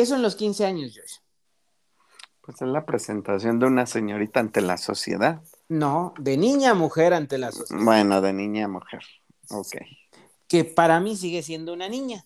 ¿Qué 0.00 0.06
son 0.06 0.22
los 0.22 0.34
15 0.34 0.64
años, 0.64 0.94
Josh? 0.96 1.16
Pues 2.40 2.62
es 2.62 2.68
la 2.68 2.86
presentación 2.86 3.58
de 3.58 3.66
una 3.66 3.84
señorita 3.84 4.40
ante 4.40 4.62
la 4.62 4.78
sociedad. 4.78 5.42
No, 5.68 6.14
de 6.18 6.38
niña 6.38 6.70
a 6.70 6.74
mujer 6.74 7.12
ante 7.12 7.36
la 7.36 7.52
sociedad. 7.52 7.84
Bueno, 7.84 8.22
de 8.22 8.32
niña 8.32 8.64
a 8.64 8.68
mujer. 8.68 9.02
Ok. 9.50 9.76
Que 10.48 10.64
para 10.64 11.00
mí 11.00 11.16
sigue 11.16 11.42
siendo 11.42 11.74
una 11.74 11.90
niña. 11.90 12.24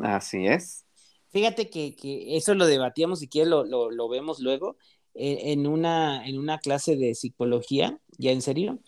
Así 0.00 0.44
es. 0.44 0.86
Fíjate 1.30 1.70
que, 1.70 1.94
que 1.94 2.36
eso 2.36 2.56
lo 2.56 2.66
debatíamos, 2.66 3.20
si 3.20 3.28
quieres 3.28 3.48
lo, 3.48 3.62
lo, 3.62 3.92
lo 3.92 4.08
vemos 4.08 4.40
luego, 4.40 4.74
eh, 5.14 5.52
en, 5.52 5.68
una, 5.68 6.26
en 6.26 6.36
una 6.36 6.58
clase 6.58 6.96
de 6.96 7.14
psicología, 7.14 8.00
ya 8.18 8.32
en 8.32 8.42
serio, 8.42 8.80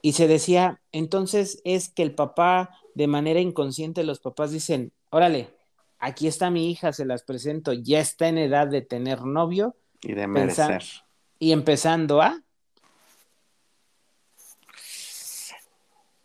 y 0.00 0.14
se 0.14 0.26
decía, 0.26 0.80
entonces 0.90 1.60
es 1.64 1.90
que 1.90 2.02
el 2.02 2.14
papá, 2.14 2.70
de 2.94 3.08
manera 3.08 3.40
inconsciente, 3.40 4.04
los 4.04 4.20
papás 4.20 4.52
dicen, 4.52 4.94
órale, 5.10 5.54
aquí 6.02 6.26
está 6.26 6.50
mi 6.50 6.70
hija, 6.70 6.92
se 6.92 7.06
las 7.06 7.22
presento, 7.22 7.72
ya 7.72 8.00
está 8.00 8.28
en 8.28 8.36
edad 8.36 8.66
de 8.66 8.82
tener 8.82 9.22
novio. 9.22 9.76
Y 10.02 10.12
de 10.12 10.26
merecer. 10.26 10.82
y 11.38 11.52
empezando 11.52 12.20
a... 12.20 12.42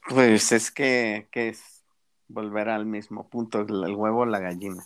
Pues 0.09 0.51
es 0.51 0.71
que, 0.71 1.27
que 1.31 1.49
es 1.49 1.83
volver 2.27 2.69
al 2.69 2.85
mismo 2.85 3.29
punto, 3.29 3.61
el, 3.61 3.83
el 3.83 3.95
huevo 3.95 4.21
o 4.21 4.25
la 4.25 4.39
gallina. 4.39 4.85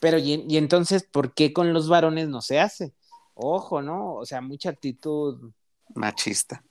Pero 0.00 0.18
y, 0.18 0.44
y, 0.48 0.56
entonces, 0.56 1.04
¿por 1.04 1.32
qué 1.32 1.52
con 1.52 1.72
los 1.72 1.88
varones 1.88 2.28
no 2.28 2.42
se 2.42 2.58
hace? 2.58 2.92
Ojo, 3.34 3.80
¿no? 3.80 4.14
O 4.14 4.26
sea, 4.26 4.40
mucha 4.40 4.70
actitud 4.70 5.52
machista. 5.94 6.64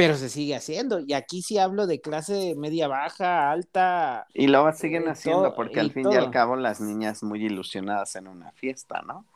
Pero 0.00 0.16
se 0.16 0.30
sigue 0.30 0.56
haciendo. 0.56 0.98
Y 1.00 1.12
aquí 1.12 1.42
sí 1.42 1.58
hablo 1.58 1.86
de 1.86 2.00
clase 2.00 2.54
media 2.56 2.88
baja, 2.88 3.50
alta. 3.50 4.26
Y 4.32 4.46
lo 4.46 4.72
siguen 4.72 5.02
eh, 5.02 5.10
haciendo 5.10 5.42
todo, 5.42 5.54
porque 5.54 5.78
al 5.78 5.90
fin 5.90 6.04
todo. 6.04 6.14
y 6.14 6.16
al 6.16 6.30
cabo 6.30 6.56
las 6.56 6.80
niñas 6.80 7.22
muy 7.22 7.44
ilusionadas 7.44 8.16
en 8.16 8.26
una 8.26 8.50
fiesta, 8.52 9.02
¿no? 9.02 9.26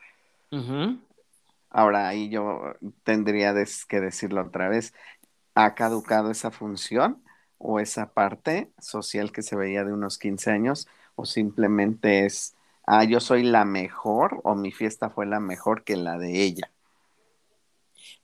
Uh 0.51 0.57
-huh. 0.57 1.01
Ahora 1.69 2.09
ahí 2.09 2.31
yo 2.31 2.77
tendría 3.03 3.53
que 3.89 4.01
decirlo 4.01 4.41
otra 4.41 4.71
vez. 4.71 4.95
¿Ha 5.55 5.75
caducado 5.75 6.31
esa 6.31 6.51
función 6.51 7.23
o 7.59 7.79
esa 7.79 8.15
parte 8.15 8.71
social 8.79 9.33
que 9.33 9.43
se 9.43 9.57
veía 9.57 9.85
de 9.85 9.93
unos 9.93 10.17
15 10.17 10.51
años? 10.51 10.89
¿O 11.15 11.27
simplemente 11.27 12.25
es 12.25 12.55
ah, 12.87 13.05
yo 13.05 13.21
soy 13.21 13.43
la 13.43 13.65
mejor 13.65 14.41
o 14.45 14.55
mi 14.55 14.73
fiesta 14.73 15.11
fue 15.11 15.27
la 15.27 15.41
mejor 15.41 15.85
que 15.85 15.97
la 15.97 16.19
de 16.19 16.43
ella. 16.43 16.71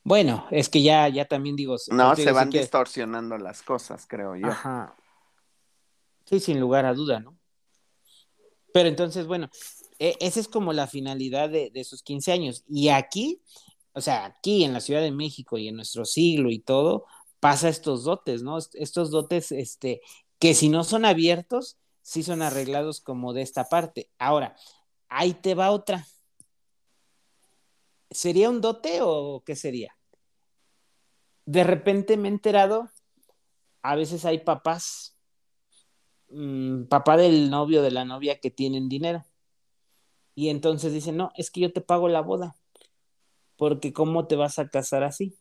Bueno, 0.03 0.47
es 0.51 0.69
que 0.69 0.83
ya, 0.83 1.09
ya 1.09 1.27
también 1.27 1.57
digo. 1.57 1.77
No, 1.89 2.17
se 2.17 2.33
van 2.33 2.51
que... 2.51 2.61
distorsionando 2.61 3.37
las 3.39 3.63
cosas, 3.63 4.07
creo 4.09 4.37
yo. 4.37 4.47
Ajá. 4.47 4.97
Sí, 6.25 6.41
sin 6.41 6.61
lugar 6.61 6.87
a 6.87 6.95
duda, 6.95 7.21
¿no? 7.21 7.37
Pero 8.73 8.89
entonces, 8.89 9.27
bueno, 9.27 9.51
e 9.99 10.17
esa 10.21 10.41
es 10.41 10.49
como 10.49 10.73
la 10.73 10.87
finalidad 10.87 11.51
de, 11.51 11.71
de 11.71 11.81
esos 11.81 12.03
15 12.03 12.33
años. 12.33 12.65
Y 12.69 12.89
aquí, 12.89 13.43
o 13.93 14.01
sea, 14.01 14.25
aquí 14.25 14.65
en 14.65 14.73
la 14.73 14.81
Ciudad 14.81 15.01
de 15.01 15.11
México 15.11 15.59
y 15.59 15.69
en 15.69 15.77
nuestro 15.77 16.05
siglo 16.05 16.51
y 16.51 16.61
todo, 16.61 17.05
pasa 17.41 17.69
estos 17.69 18.05
dotes, 18.05 18.43
¿no? 18.43 18.59
Estos 18.59 19.11
dotes, 19.11 19.51
este, 19.51 20.03
que 20.39 20.55
si 20.55 20.69
no 20.69 20.85
son 20.85 21.05
abiertos, 21.05 21.79
sí 22.03 22.23
son 22.23 22.43
arreglados 22.43 23.01
como 23.01 23.33
de 23.33 23.43
esta 23.43 23.69
parte. 23.69 24.11
Ahora, 24.19 24.57
ahí 25.09 25.35
te 25.35 25.55
va 25.55 25.71
otra. 25.71 26.07
¿Sería 28.11 28.51
un 28.51 28.61
dote 28.61 28.99
o 29.03 29.43
qué 29.45 29.55
sería? 29.55 29.97
De 31.47 31.65
repente 31.65 32.17
me 32.17 32.29
he 32.29 32.33
enterado, 32.33 32.91
a 33.83 33.95
veces 33.95 34.25
hay 34.25 34.39
papás, 34.39 35.17
mmm, 36.29 36.85
papá 36.85 37.17
del 37.17 37.51
novio, 37.51 37.83
de 37.83 37.91
la 37.91 38.05
novia 38.05 38.41
que 38.41 38.51
tienen 38.51 38.89
dinero. 38.89 39.25
Y 40.35 40.49
entonces 40.49 40.93
dicen, 40.93 41.17
no, 41.17 41.31
es 41.37 41.51
que 41.51 41.61
yo 41.61 41.73
te 41.73 41.81
pago 41.81 42.09
la 42.09 42.21
boda, 42.21 42.57
porque 43.57 43.93
¿cómo 43.93 44.27
te 44.27 44.37
vas 44.37 44.59
a 44.59 44.69
casar 44.69 45.03
así? 45.05 45.37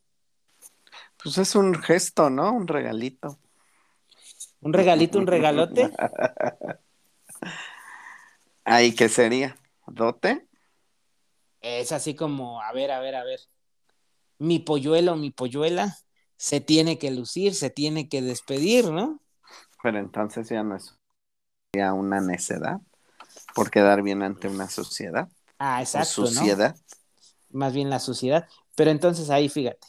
Pues 1.21 1.38
es 1.38 1.55
un 1.55 1.73
gesto, 1.75 2.29
¿no? 2.29 2.51
Un 2.53 2.67
regalito. 2.67 3.39
¿Un 4.62 4.73
regalito, 4.73 5.17
un 5.17 5.27
regalote? 5.27 5.89
¿Ahí 8.63 8.93
qué 8.93 9.10
sería? 9.10 9.58
¿Dote? 9.88 10.49
Es 11.62 11.91
así 11.91 12.15
como, 12.15 12.62
a 12.62 12.72
ver, 12.72 12.91
a 12.91 13.00
ver, 13.00 13.15
a 13.15 13.24
ver. 13.24 13.39
Mi 14.38 14.60
polluelo, 14.60 15.15
mi 15.15 15.32
polluela, 15.32 15.98
se 16.38 16.62
tiene 16.62 16.98
que 16.98 17.12
lucir, 17.12 17.54
se 17.54 17.69
tiene 17.69 18.08
que 18.08 18.22
despedir, 18.22 18.86
¿no? 18.91 19.22
Pero 19.84 20.00
entonces 20.00 20.50
ya 20.50 20.63
no 20.63 20.76
es 20.76 20.95
ya 21.76 21.93
una 21.93 22.22
necedad 22.22 22.80
por 23.54 23.69
quedar 23.69 24.02
bien 24.02 24.24
ante 24.24 24.48
una 24.48 24.69
sociedad. 24.69 25.28
Ah, 25.58 25.82
exacto. 25.82 26.26
Sociedad. 26.28 26.76
¿no? 27.50 27.60
Más 27.60 27.74
bien 27.74 27.89
la 27.89 28.00
sociedad. 28.00 28.48
Pero 28.76 28.91
entonces 28.91 29.30
ahí, 29.30 29.50
fíjate. 29.50 29.86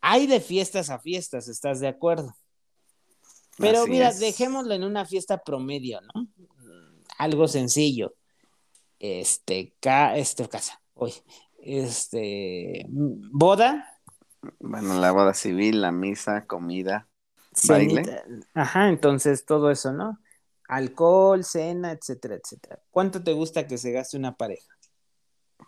Hay 0.00 0.26
de 0.26 0.40
fiestas 0.40 0.90
a 0.90 0.98
fiestas, 0.98 1.48
¿estás 1.48 1.80
de 1.80 1.88
acuerdo? 1.88 2.36
Pero 3.58 3.82
Así 3.82 3.90
mira, 3.90 4.08
es. 4.08 4.20
dejémoslo 4.20 4.74
en 4.74 4.84
una 4.84 5.04
fiesta 5.04 5.38
promedio, 5.38 6.00
¿no? 6.00 6.26
Algo 7.18 7.46
sencillo. 7.48 8.14
Este, 9.02 9.74
ca 9.80 10.16
este 10.16 10.48
casa, 10.48 10.80
hoy, 10.94 11.12
este, 11.58 12.86
boda. 12.88 13.98
Bueno, 14.60 14.94
la 15.00 15.10
boda 15.10 15.34
civil, 15.34 15.80
la 15.80 15.90
misa, 15.90 16.46
comida, 16.46 17.08
baile. 17.66 18.04
Cenita. 18.04 18.24
Ajá, 18.54 18.88
entonces 18.88 19.44
todo 19.44 19.72
eso, 19.72 19.92
¿no? 19.92 20.20
Alcohol, 20.68 21.42
cena, 21.42 21.90
etcétera, 21.90 22.36
etcétera. 22.36 22.80
¿Cuánto 22.92 23.24
te 23.24 23.32
gusta 23.32 23.66
que 23.66 23.76
se 23.76 23.90
gaste 23.90 24.16
una 24.16 24.36
pareja? 24.36 24.68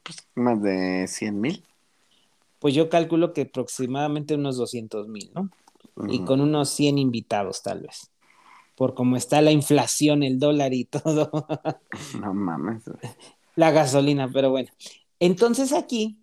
Pues 0.04 0.16
más 0.36 0.62
de 0.62 1.06
100 1.08 1.40
mil. 1.40 1.64
Pues 2.60 2.72
yo 2.72 2.88
calculo 2.88 3.32
que 3.32 3.42
aproximadamente 3.42 4.36
unos 4.36 4.56
200 4.56 5.08
mil, 5.08 5.32
¿no? 5.34 5.50
y 6.08 6.24
con 6.24 6.40
unos 6.40 6.70
100 6.70 6.98
invitados 6.98 7.62
tal 7.62 7.82
vez. 7.82 8.10
Por 8.74 8.94
cómo 8.94 9.16
está 9.16 9.40
la 9.40 9.52
inflación, 9.52 10.22
el 10.22 10.38
dólar 10.38 10.74
y 10.74 10.84
todo. 10.84 11.30
No 12.20 12.34
mames. 12.34 12.82
La 13.56 13.70
gasolina, 13.70 14.28
pero 14.32 14.50
bueno. 14.50 14.70
Entonces 15.20 15.72
aquí 15.72 16.18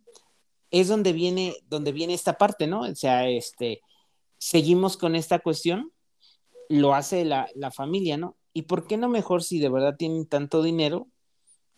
es 0.70 0.88
donde 0.88 1.14
viene, 1.14 1.56
donde 1.70 1.92
viene 1.92 2.14
esta 2.14 2.38
parte, 2.38 2.68
¿no? 2.68 2.82
O 2.82 2.96
sea, 2.96 3.28
este, 3.30 3.82
seguimos 4.38 4.98
con 4.98 5.16
esta 5.16 5.40
cuestión, 5.40 5.92
lo 6.70 6.94
hace 6.94 7.26
la, 7.26 7.48
la 7.56 7.72
familia, 7.72 8.18
¿no? 8.18 8.38
¿Y 8.54 8.64
por 8.64 8.88
qué 8.88 8.98
no 8.98 9.08
mejor 9.08 9.44
si 9.44 9.60
de 9.60 9.70
verdad 9.70 9.96
tienen 9.98 10.26
tanto 10.28 10.62
dinero? 10.62 11.08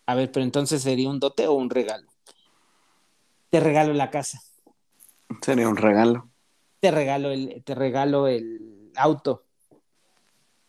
A 0.06 0.14
ver, 0.14 0.30
pero 0.32 0.44
entonces 0.44 0.82
sería 0.82 1.08
un 1.08 1.20
dote 1.20 1.46
o 1.46 1.54
un 1.54 1.70
regalo. 1.70 2.08
Te 3.50 3.60
regalo 3.60 3.92
la 3.94 4.10
casa. 4.10 4.40
Sería 5.40 5.68
un 5.68 5.76
regalo 5.76 6.28
te 6.84 6.90
regalo 6.90 7.30
el, 7.30 7.64
te 7.64 7.74
regalo 7.74 8.28
el 8.28 8.92
auto. 8.94 9.46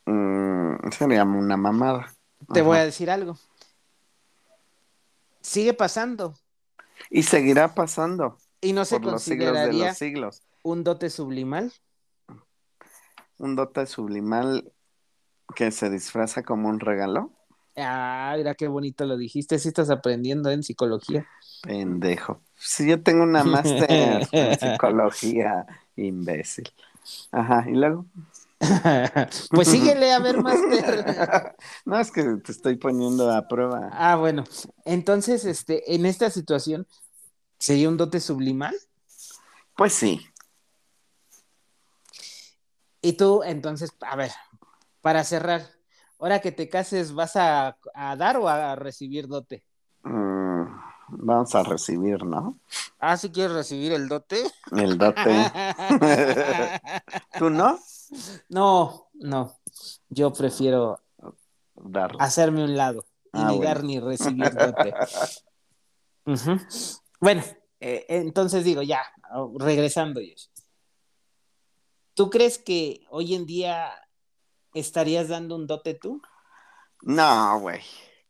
Mm, 0.06 0.90
sería 0.92 1.24
una 1.24 1.58
mamada. 1.58 2.14
Te 2.54 2.60
Ajá. 2.60 2.68
voy 2.68 2.78
a 2.78 2.86
decir 2.86 3.10
algo. 3.10 3.38
Sigue 5.42 5.74
pasando. 5.74 6.36
Y 7.10 7.24
seguirá 7.24 7.74
pasando. 7.74 8.38
Y 8.62 8.74
no 8.74 8.86
se 8.86 9.00
por 9.00 9.12
consideraría 9.12 9.56
los 9.62 9.68
siglos 9.70 9.78
de 9.80 9.88
los 9.88 9.98
siglos. 9.98 10.42
un 10.64 10.84
dote 10.84 11.10
sublimal. 11.10 11.72
Un 13.38 13.56
dote 13.56 13.86
sublimal 13.86 14.72
que 15.56 15.72
se 15.72 15.90
disfraza 15.90 16.44
como 16.44 16.70
un 16.70 16.80
regalo. 16.80 17.32
Ah, 17.78 18.34
mira 18.38 18.56
qué 18.56 18.68
bonito 18.68 19.06
lo 19.06 19.18
dijiste. 19.18 19.60
Si 19.60 19.68
estás 19.68 19.90
aprendiendo 19.90 20.50
en 20.50 20.64
psicología. 20.64 21.28
Pendejo. 21.62 22.42
Si 22.56 22.88
yo 22.88 23.04
tengo 23.04 23.24
una 23.24 23.44
máster 23.44 23.86
en 23.92 24.26
psicología 24.60 25.66
Imbécil. 25.98 26.72
Ajá, 27.32 27.66
¿y 27.70 27.74
luego? 27.74 28.06
pues 29.52 29.68
síguele 29.68 30.12
a 30.12 30.20
ver, 30.20 30.42
Master. 30.42 31.56
no, 31.86 32.00
es 32.00 32.12
que 32.12 32.24
te 32.44 32.52
estoy 32.52 32.76
poniendo 32.76 33.32
a 33.32 33.48
prueba. 33.48 33.90
Ah, 33.92 34.16
bueno. 34.16 34.44
Entonces, 34.86 35.46
este, 35.46 35.96
en 35.96 36.06
esta 36.06 36.30
situación, 36.30 36.88
¿sería 37.60 37.90
un 37.90 37.98
dote 37.98 38.20
sublimal? 38.20 38.76
Pues 39.76 39.94
sí. 39.94 40.22
Y 43.02 43.14
tú, 43.14 43.44
entonces, 43.44 43.92
a 44.02 44.16
ver, 44.16 44.32
para 45.02 45.24
cerrar, 45.24 45.62
ahora 46.20 46.40
que 46.40 46.52
te 46.52 46.70
cases, 46.70 47.14
¿vas 47.14 47.36
a, 47.36 47.78
a 47.94 48.16
dar 48.16 48.38
o 48.38 48.48
a 48.50 48.76
recibir 48.76 49.28
dote? 49.28 49.64
Mm, 50.04 50.66
vamos 51.10 51.54
a 51.54 51.64
recibir, 51.64 52.24
¿no? 52.24 52.60
Ah, 53.00 53.18
si 53.18 53.28
¿sí 53.28 53.34
quieres 53.34 53.56
recibir 53.56 53.92
el 53.92 54.08
dote. 54.08 54.44
El 54.72 54.98
dote. 54.98 55.52
¿Tú 57.38 57.50
no? 57.50 57.80
No, 58.50 59.10
no. 59.14 59.58
Yo 60.10 60.32
prefiero 60.34 61.00
Darlo. 61.76 62.20
hacerme 62.22 62.64
un 62.64 62.76
lado 62.76 63.06
y 63.26 63.30
Ah, 63.34 63.50
ni 63.52 63.60
dar 63.60 63.78
bueno. 63.82 63.88
ni 63.88 64.00
recibir 64.00 64.54
dote. 64.56 64.94
Bueno, 67.20 67.44
eh, 67.80 68.06
entonces 68.10 68.64
digo, 68.64 68.82
ya, 68.82 69.02
regresando. 69.60 70.22
¿Tú 72.14 72.30
crees 72.30 72.58
que 72.58 73.06
hoy 73.10 73.36
en 73.36 73.46
día 73.46 73.92
estarías 74.74 75.28
dando 75.28 75.56
un 75.56 75.68
dote 75.68 75.94
tú? 75.96 76.22
No, 77.02 77.60
güey. 77.60 77.82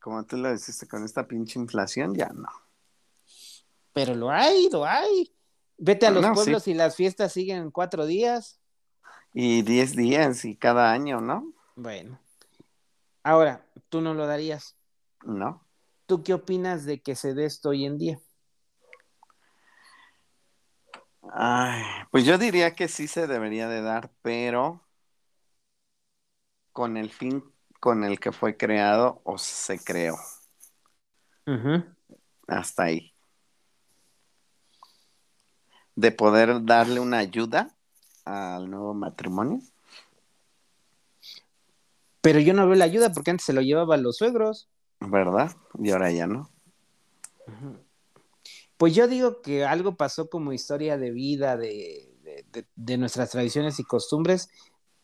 como 0.02 0.26
tú 0.26 0.38
lo 0.38 0.50
deciste, 0.50 0.88
con 0.88 1.04
esta 1.04 1.28
pinche 1.28 1.60
inflación, 1.60 2.13
ya 2.15 2.30
no. 2.30 2.48
Pero 3.93 4.13
lo 4.15 4.30
hay, 4.30 4.69
lo 4.71 4.86
hay. 4.86 5.32
Vete 5.78 6.08
a 6.08 6.12
los 6.12 6.21
No, 6.21 6.34
pueblos 6.34 6.63
sí. 6.63 6.71
y 6.71 6.74
las 6.74 6.95
fiestas 6.95 7.32
siguen 7.34 7.71
cuatro 7.71 8.06
días. 8.06 8.60
Y 9.38 9.63
10 9.63 9.98
días 9.98 10.45
y 10.45 10.56
cada 10.56 10.93
año, 10.93 11.19
¿no? 11.19 11.52
Bueno. 11.76 12.17
Ahora, 13.21 13.65
tú 13.89 14.00
no 14.00 14.13
lo 14.13 14.28
darías. 14.28 14.78
No. 15.26 15.62
¿Tú 16.06 16.24
qué 16.24 16.34
opinas 16.34 16.86
de 16.86 17.02
que 17.02 17.17
se 17.17 17.34
dé 17.34 17.43
esto 17.43 17.69
hoy 17.69 17.86
en 17.86 17.98
día? 17.98 18.19
Ay, 21.34 21.84
pues 22.12 22.24
yo 22.24 22.38
diría 22.38 22.76
que 22.76 22.88
sí 22.88 23.10
se 23.10 23.28
debería 23.28 23.67
de 23.67 23.82
dar, 23.82 24.10
pero 24.21 24.88
con 26.71 26.95
el 26.95 27.10
fin 27.10 27.43
con 27.82 28.06
el 28.06 28.21
que 28.21 28.32
fue 28.32 28.56
creado 28.56 29.21
o 29.26 29.38
se 29.38 29.84
creó. 29.84 30.15
Hasta 32.48 32.84
ahí. 32.84 33.13
De 35.93 36.13
poder 36.13 36.63
darle 36.63 37.02
una 37.02 37.17
ayuda 37.17 37.74
al 38.25 38.69
nuevo 38.69 38.93
matrimonio. 38.93 39.59
Pero 42.21 42.39
yo 42.39 42.53
no 42.53 42.65
veo 42.67 42.75
la 42.75 42.85
ayuda 42.85 43.13
porque 43.13 43.31
antes 43.31 43.45
se 43.45 43.53
lo 43.53 43.61
llevaban 43.61 44.03
los 44.03 44.17
suegros. 44.17 44.67
¿Verdad? 44.99 45.55
Y 45.79 45.91
ahora 45.91 46.11
ya 46.11 46.25
no. 46.27 46.49
Pues 48.77 48.95
yo 48.95 49.07
digo 49.07 49.41
que 49.41 49.63
algo 49.63 49.95
pasó 49.95 50.29
como 50.29 50.51
historia 50.51 50.97
de 50.97 51.11
vida 51.11 51.55
de, 51.55 52.11
de- 52.23 52.45
de- 52.51 52.67
de 52.75 52.97
nuestras 52.97 53.29
tradiciones 53.29 53.79
y 53.79 53.83
costumbres, 53.83 54.49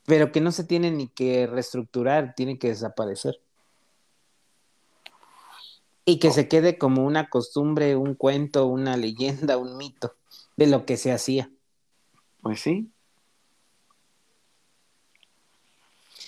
pero 0.05 0.31
que 0.31 0.41
no 0.41 0.51
se 0.51 0.63
tiene 0.63 0.91
ni 0.91 1.07
que 1.07 1.47
reestructurar, 1.47 2.33
tiene 2.35 2.57
que 2.57 2.69
desaparecer. 2.69 3.39
Y 6.03 6.17
que 6.19 6.31
se 6.31 6.47
quede 6.47 6.77
como 6.79 7.05
una 7.05 7.29
costumbre, 7.29 7.95
un 7.95 8.15
cuento, 8.15 8.65
una 8.65 8.97
leyenda, 8.97 9.57
un 9.57 9.77
mito 9.77 10.15
de 10.57 10.67
lo 10.67 10.85
que 10.85 10.97
se 10.97 11.11
hacía. 11.11 11.51
Pues 12.41 12.59
sí. 12.59 12.90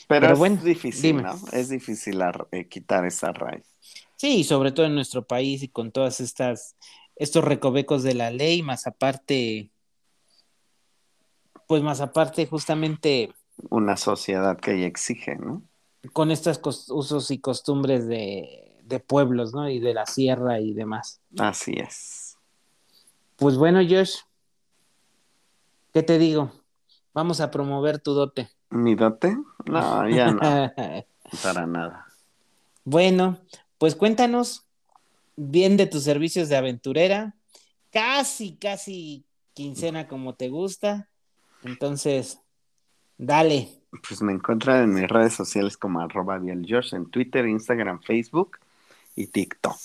Pero, 0.08 0.22
Pero 0.22 0.34
es 0.34 0.40
bueno, 0.40 0.62
difícil, 0.64 1.02
dime. 1.02 1.24
¿no? 1.24 1.40
Es 1.52 1.70
difícil 1.70 2.20
eh, 2.52 2.68
quitar 2.68 3.06
esa 3.06 3.32
raíz. 3.32 3.66
Sí, 4.16 4.38
y 4.38 4.44
sobre 4.44 4.72
todo 4.72 4.86
en 4.86 4.96
nuestro 4.96 5.26
país 5.26 5.64
y 5.64 5.68
con 5.68 5.92
todas 5.92 6.20
estas, 6.20 6.76
estos 7.16 7.44
recovecos 7.44 8.04
de 8.04 8.14
la 8.14 8.32
ley, 8.32 8.62
más 8.62 8.88
aparte, 8.88 9.70
pues 11.68 11.82
más 11.84 12.02
aparte 12.02 12.46
justamente 12.46 13.32
Una 13.70 13.98
sociedad 13.98 14.58
que 14.60 14.80
ya 14.80 14.88
exige, 14.88 15.36
¿no? 15.36 15.64
con 16.12 16.32
estos 16.32 16.60
usos 16.90 17.32
y 17.32 17.40
costumbres 17.40 18.08
de, 18.08 18.82
de 18.84 19.00
pueblos, 19.00 19.54
¿no? 19.54 19.70
Y 19.70 19.80
de 19.80 19.94
la 19.94 20.06
sierra 20.06 20.60
y 20.60 20.74
demás. 20.74 21.22
Así 21.40 21.74
es. 21.78 22.38
Pues 23.38 23.58
bueno, 23.58 23.80
Josh, 23.80 24.18
¿qué 25.94 26.04
te 26.04 26.18
digo? 26.18 26.52
Vamos 27.14 27.40
a 27.40 27.52
promover 27.52 28.00
tu 28.00 28.14
dote. 28.14 28.50
¿Mi 28.74 28.96
dote? 28.96 29.38
No, 29.66 30.10
ya 30.10 30.32
no, 30.32 30.40
para 31.44 31.68
nada. 31.68 32.08
bueno, 32.84 33.40
pues 33.78 33.96
cuéntanos 33.96 34.66
bien 35.36 35.78
de 35.78 35.86
tus 35.86 36.04
servicios 36.04 36.50
de 36.50 36.58
aventurera. 36.58 37.36
Casi, 37.92 38.56
casi 38.56 39.26
quincena 39.54 40.08
como 40.08 40.34
te 40.34 40.50
gusta. 40.50 41.08
Entonces, 41.64 42.40
dale. 43.20 43.70
Pues 44.08 44.24
me 44.24 44.34
encuentran 44.34 44.86
en 44.86 44.94
mis 44.96 45.08
redes 45.08 45.34
sociales 45.34 45.78
como 45.78 46.02
arroba 46.02 46.42
George 46.66 46.96
en 46.96 47.06
Twitter, 47.12 47.46
Instagram, 47.46 48.02
Facebook 48.02 48.58
y 49.16 49.28
TikTok. 49.28 49.78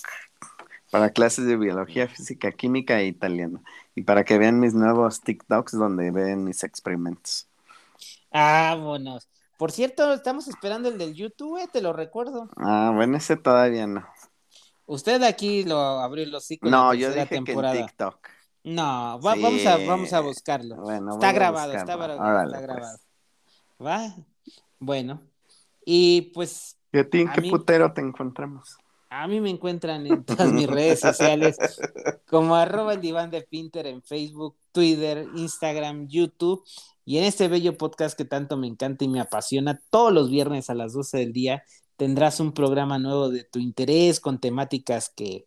Para 0.90 1.11
clases 1.11 1.44
de 1.44 1.59
biología, 1.59 2.09
física, 2.09 2.53
química 2.53 2.98
e 3.01 3.09
italiano. 3.09 3.62
Y 3.94 4.03
para 4.05 4.24
que 4.24 4.38
vean 4.38 4.59
mis 4.59 4.72
nuevos 4.72 5.20
TikToks 5.20 5.72
donde 5.72 6.11
ven 6.11 6.44
mis 6.44 6.64
experimentos. 6.64 7.46
Vámonos. 8.31 9.29
Por 9.57 9.73
cierto, 9.73 10.13
estamos 10.13 10.47
esperando 10.49 10.89
el 10.89 10.99
del 10.99 11.15
YouTube, 11.15 11.59
eh, 11.59 11.69
te 11.73 11.81
lo 11.83 11.93
recuerdo. 11.93 12.49
Ah, 12.57 12.93
bueno, 12.95 13.17
ese 13.17 13.37
todavía 13.37 13.87
no. 13.87 14.07
Usted 14.87 15.23
aquí 15.25 15.65
lo 15.65 15.79
abrió 15.81 16.25
los 16.27 16.45
ciclos 16.47 16.71
No, 16.71 16.95
yo 16.95 17.11
dije 17.13 17.27
temporada. 17.27 17.75
que 17.75 17.81
en 17.81 17.87
TikTok. 17.87 18.29
No, 18.65 19.21
va- 19.21 19.35
Sí. 19.35 19.43
vamos, 19.43 19.67
a, 19.67 19.77
vamos 19.87 20.13
a 20.13 20.21
buscarlo. 20.21 20.77
Bueno, 20.77 21.13
está 21.15 21.33
grabado, 21.33 21.73
está, 21.73 21.97
buscarlo. 21.97 22.23
Órale, 22.23 22.57
está 22.57 22.59
pues. 22.59 22.67
grabado. 22.67 22.99
¿Va? 23.85 24.15
Bueno. 24.79 25.23
Y 25.85 26.33
pues 26.35 26.77
¿Y 26.93 26.99
a 26.99 27.09
ti 27.09 27.21
en 27.23 27.29
A 27.29 27.33
qué 27.33 27.41
mí- 27.43 27.51
putero 27.51 27.93
te 27.93 28.01
encontramos? 28.01 28.77
A 29.11 29.27
mí 29.27 29.40
me 29.40 29.51
encuentran 29.51 30.07
en 30.07 30.25
todas 30.25 30.53
mis 30.53 30.66
redes 30.66 31.01
sociales 31.01 31.57
como 32.27 32.55
arroba 32.55 32.94
el 32.94 33.01
diván 33.01 33.31
de 33.31 33.42
Pinter 33.42 33.87
en 33.87 34.03
Facebook, 34.03 34.57
Twitter, 34.73 35.27
Instagram, 35.35 36.09
YouTube 36.09 36.62
y 37.05 37.18
en 37.18 37.25
este 37.25 37.49
bello 37.49 37.77
podcast 37.77 38.16
que 38.16 38.25
tanto 38.25 38.57
me 38.57 38.66
encanta 38.66 39.05
y 39.05 39.09
me 39.09 39.21
apasiona, 39.21 39.81
todos 39.90 40.12
los 40.12 40.31
viernes 40.31 40.68
a 40.71 40.75
las 40.75 40.92
12 40.92 41.18
del 41.18 41.33
día 41.33 41.62
tendrás 41.97 42.38
un 42.40 42.53
programa 42.53 42.99
nuevo 42.99 43.29
de 43.29 43.44
tu 43.44 43.59
interés 43.59 44.21
con 44.21 44.38
temáticas 44.38 45.11
que 45.14 45.47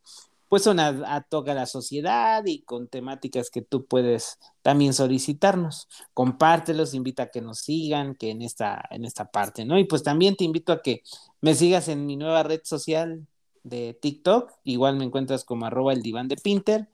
pues 0.52 0.64
son 0.64 0.82
a, 0.82 0.90
a 0.90 1.54
la 1.54 1.66
sociedad 1.66 2.44
y 2.46 2.64
con 2.64 2.90
temáticas 2.90 3.50
que 3.50 3.62
tú 3.62 3.86
puedes 3.86 4.38
también 4.62 4.94
solicitarnos. 4.94 5.88
Compártelos, 6.14 6.94
invita 6.94 7.24
a 7.24 7.30
que 7.30 7.40
nos 7.40 7.60
sigan, 7.60 8.16
que 8.16 8.32
en 8.32 8.42
esta, 8.42 8.84
en 8.90 9.06
esta 9.06 9.32
parte, 9.32 9.64
¿no? 9.64 9.80
Y 9.80 9.86
pues 9.86 10.04
también 10.04 10.36
te 10.36 10.44
invito 10.44 10.74
a 10.74 10.82
que 10.82 11.04
me 11.40 11.56
sigas 11.56 11.88
en 11.88 12.06
mi 12.06 12.18
nueva 12.18 12.44
red 12.44 12.60
social 12.66 13.26
de 13.64 13.98
TikTok, 14.00 14.52
igual 14.64 14.98
me 14.98 15.06
encuentras 15.06 15.44
como 15.44 15.66
arroba 15.66 15.94
el 15.94 16.02
diván 16.02 16.28
de 16.28 16.38
Pinter. 16.38 16.90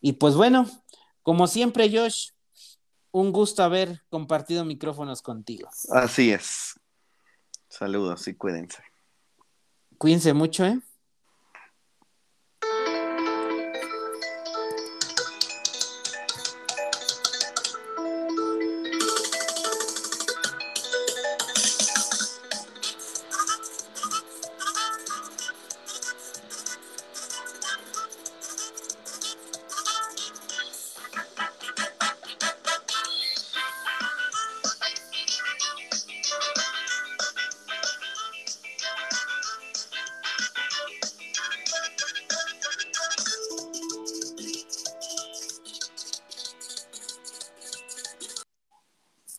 Y 0.00 0.14
pues 0.14 0.34
bueno, 0.34 0.66
como 1.22 1.46
siempre, 1.46 1.90
Josh, 1.90 2.30
un 3.12 3.32
gusto 3.32 3.62
haber 3.62 4.02
compartido 4.08 4.64
micrófonos 4.64 5.22
contigo. 5.22 5.68
Así 5.90 6.32
es. 6.32 6.78
Saludos 7.68 8.26
y 8.28 8.34
cuídense. 8.34 8.82
Cuídense 9.98 10.32
mucho, 10.34 10.64
¿eh? 10.64 10.80